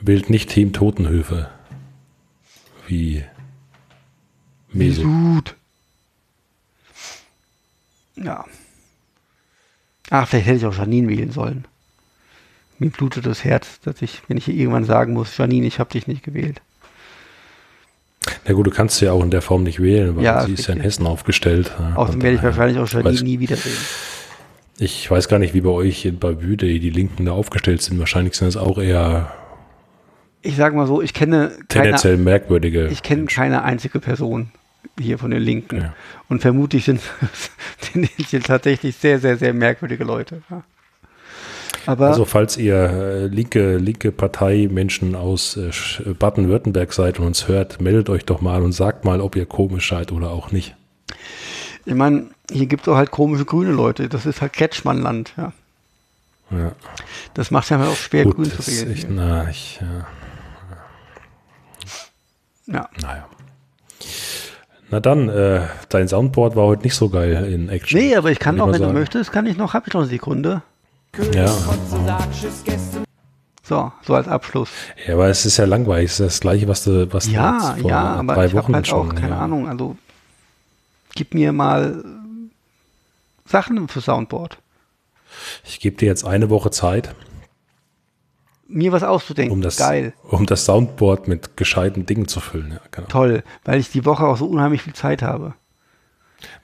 [0.00, 1.48] wählt nicht Team Totenhöfe.
[2.86, 3.24] Wie
[4.72, 5.02] Meso.
[5.02, 5.54] Gut.
[8.16, 8.44] Ja.
[10.10, 11.64] Ach, vielleicht hätte ich auch Janine wählen sollen.
[12.78, 15.90] Mir blutet das Herz, dass ich, wenn ich hier irgendwann sagen muss, Janine, ich habe
[15.90, 16.60] dich nicht gewählt.
[18.46, 20.52] Na gut, du kannst sie ja auch in der Form nicht wählen, weil Ja, sie
[20.52, 20.80] ist ja in.
[20.80, 21.72] Hessen aufgestellt.
[21.94, 23.76] Außerdem werde ich wahrscheinlich auch Janine weiß- nie wiedersehen.
[24.78, 27.98] Ich weiß gar nicht, wie bei euch in Babüde die Linken da aufgestellt sind.
[27.98, 29.32] Wahrscheinlich sind es auch eher
[30.46, 32.86] Ich sage mal so, ich kenne keine, tendenziell merkwürdige.
[32.88, 34.50] ich kenne keine einzige Person
[34.98, 35.78] hier von den Linken.
[35.78, 35.94] Ja.
[36.28, 37.00] Und vermutlich sind
[37.80, 40.42] tendenziell tatsächlich sehr, sehr, sehr merkwürdige Leute.
[41.86, 45.70] Aber Also falls ihr äh, linke, linke Parteimenschen aus äh,
[46.14, 49.88] Baden-Württemberg seid und uns hört, meldet euch doch mal und sagt mal, ob ihr komisch
[49.90, 50.74] seid oder auch nicht.
[51.84, 54.08] ich meine, hier gibt es auch halt komische grüne Leute.
[54.08, 55.32] Das ist halt Kretschmannland.
[55.36, 55.52] Ja.
[56.50, 56.72] Ja,
[57.34, 58.92] Das macht ja auch schwer, gut, grün zu wählen.
[58.92, 60.06] echt, na, ich, ja,
[62.66, 62.88] Ja.
[63.02, 63.26] naja.
[64.90, 67.98] Na dann, äh, dein Soundboard war heute nicht so geil in Action.
[67.98, 68.92] Nee, aber ich kann mal wenn du sagen.
[68.94, 70.62] möchtest, kann ich noch, habe ich noch eine Sekunde.
[71.34, 71.48] Ja.
[73.62, 74.68] So, so als Abschluss.
[75.06, 76.10] ja, aber es ist ja langweilig.
[76.12, 78.52] Es ist das Gleiche, was du, was du Ja, jetzt vor ja, aber drei ich
[78.52, 79.10] habe Wochen halt schon.
[79.10, 79.38] auch, keine ja.
[79.40, 79.96] Ahnung, also
[81.16, 82.04] gib mir mal
[83.44, 84.58] Sachen für Soundboard.
[85.64, 87.14] Ich gebe dir jetzt eine Woche Zeit,
[88.68, 89.52] Mir was auszudenken.
[89.52, 90.12] um das, Geil.
[90.24, 92.72] um das Soundboard mit gescheiten Dingen zu füllen.
[92.72, 93.06] Ja, genau.
[93.08, 95.54] Toll, weil ich die Woche auch so unheimlich viel Zeit habe.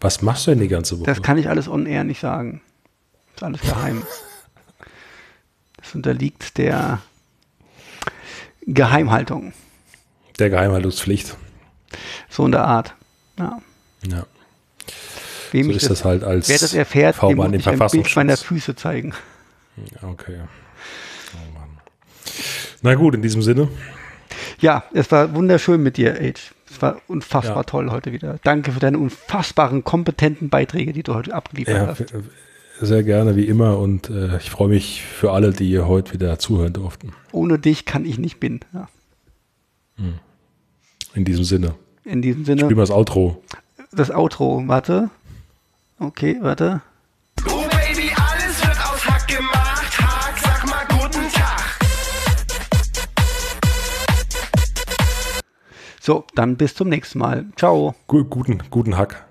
[0.00, 1.06] Was machst du denn die ganze Woche?
[1.06, 2.60] Das kann ich alles on air nicht sagen.
[3.34, 4.02] ist alles geheim.
[5.76, 7.00] Das unterliegt der
[8.66, 9.52] Geheimhaltung.
[10.38, 11.36] Der Geheimhaltungspflicht.
[12.30, 12.94] So in der Art.
[13.36, 13.60] Ja.
[14.06, 14.26] Ja.
[15.50, 18.36] Wem So ist das halt als wer das erfährt, dem muss ich ein Bild meiner
[18.36, 19.12] Füße zeigen.
[20.02, 20.40] Okay.
[22.82, 23.68] Na gut, in diesem Sinne.
[24.60, 26.52] Ja, es war wunderschön mit dir, Age.
[26.70, 27.62] Es war unfassbar Ja.
[27.64, 28.38] toll heute wieder.
[28.44, 32.14] Danke für deine unfassbaren, kompetenten Beiträge, die du heute abgeliefert Ja, hast.
[32.80, 33.78] sehr gerne, wie immer.
[33.78, 37.12] Und äh, ich freue mich für alle, die heute wieder zuhören durften.
[37.30, 38.60] Ohne dich kann ich nicht bin.
[38.72, 38.88] Ja.
[41.14, 41.74] In diesem Sinne.
[42.04, 43.42] In diesem Spielen Sinne, wir das Outro.
[43.92, 44.62] das Outro.
[44.66, 45.10] Warte.
[45.98, 46.80] Okay, warte.
[56.04, 57.46] So, dann bis zum nächsten Mal.
[57.54, 57.94] Ciao.
[58.08, 59.24] Gu guten, guten Hack.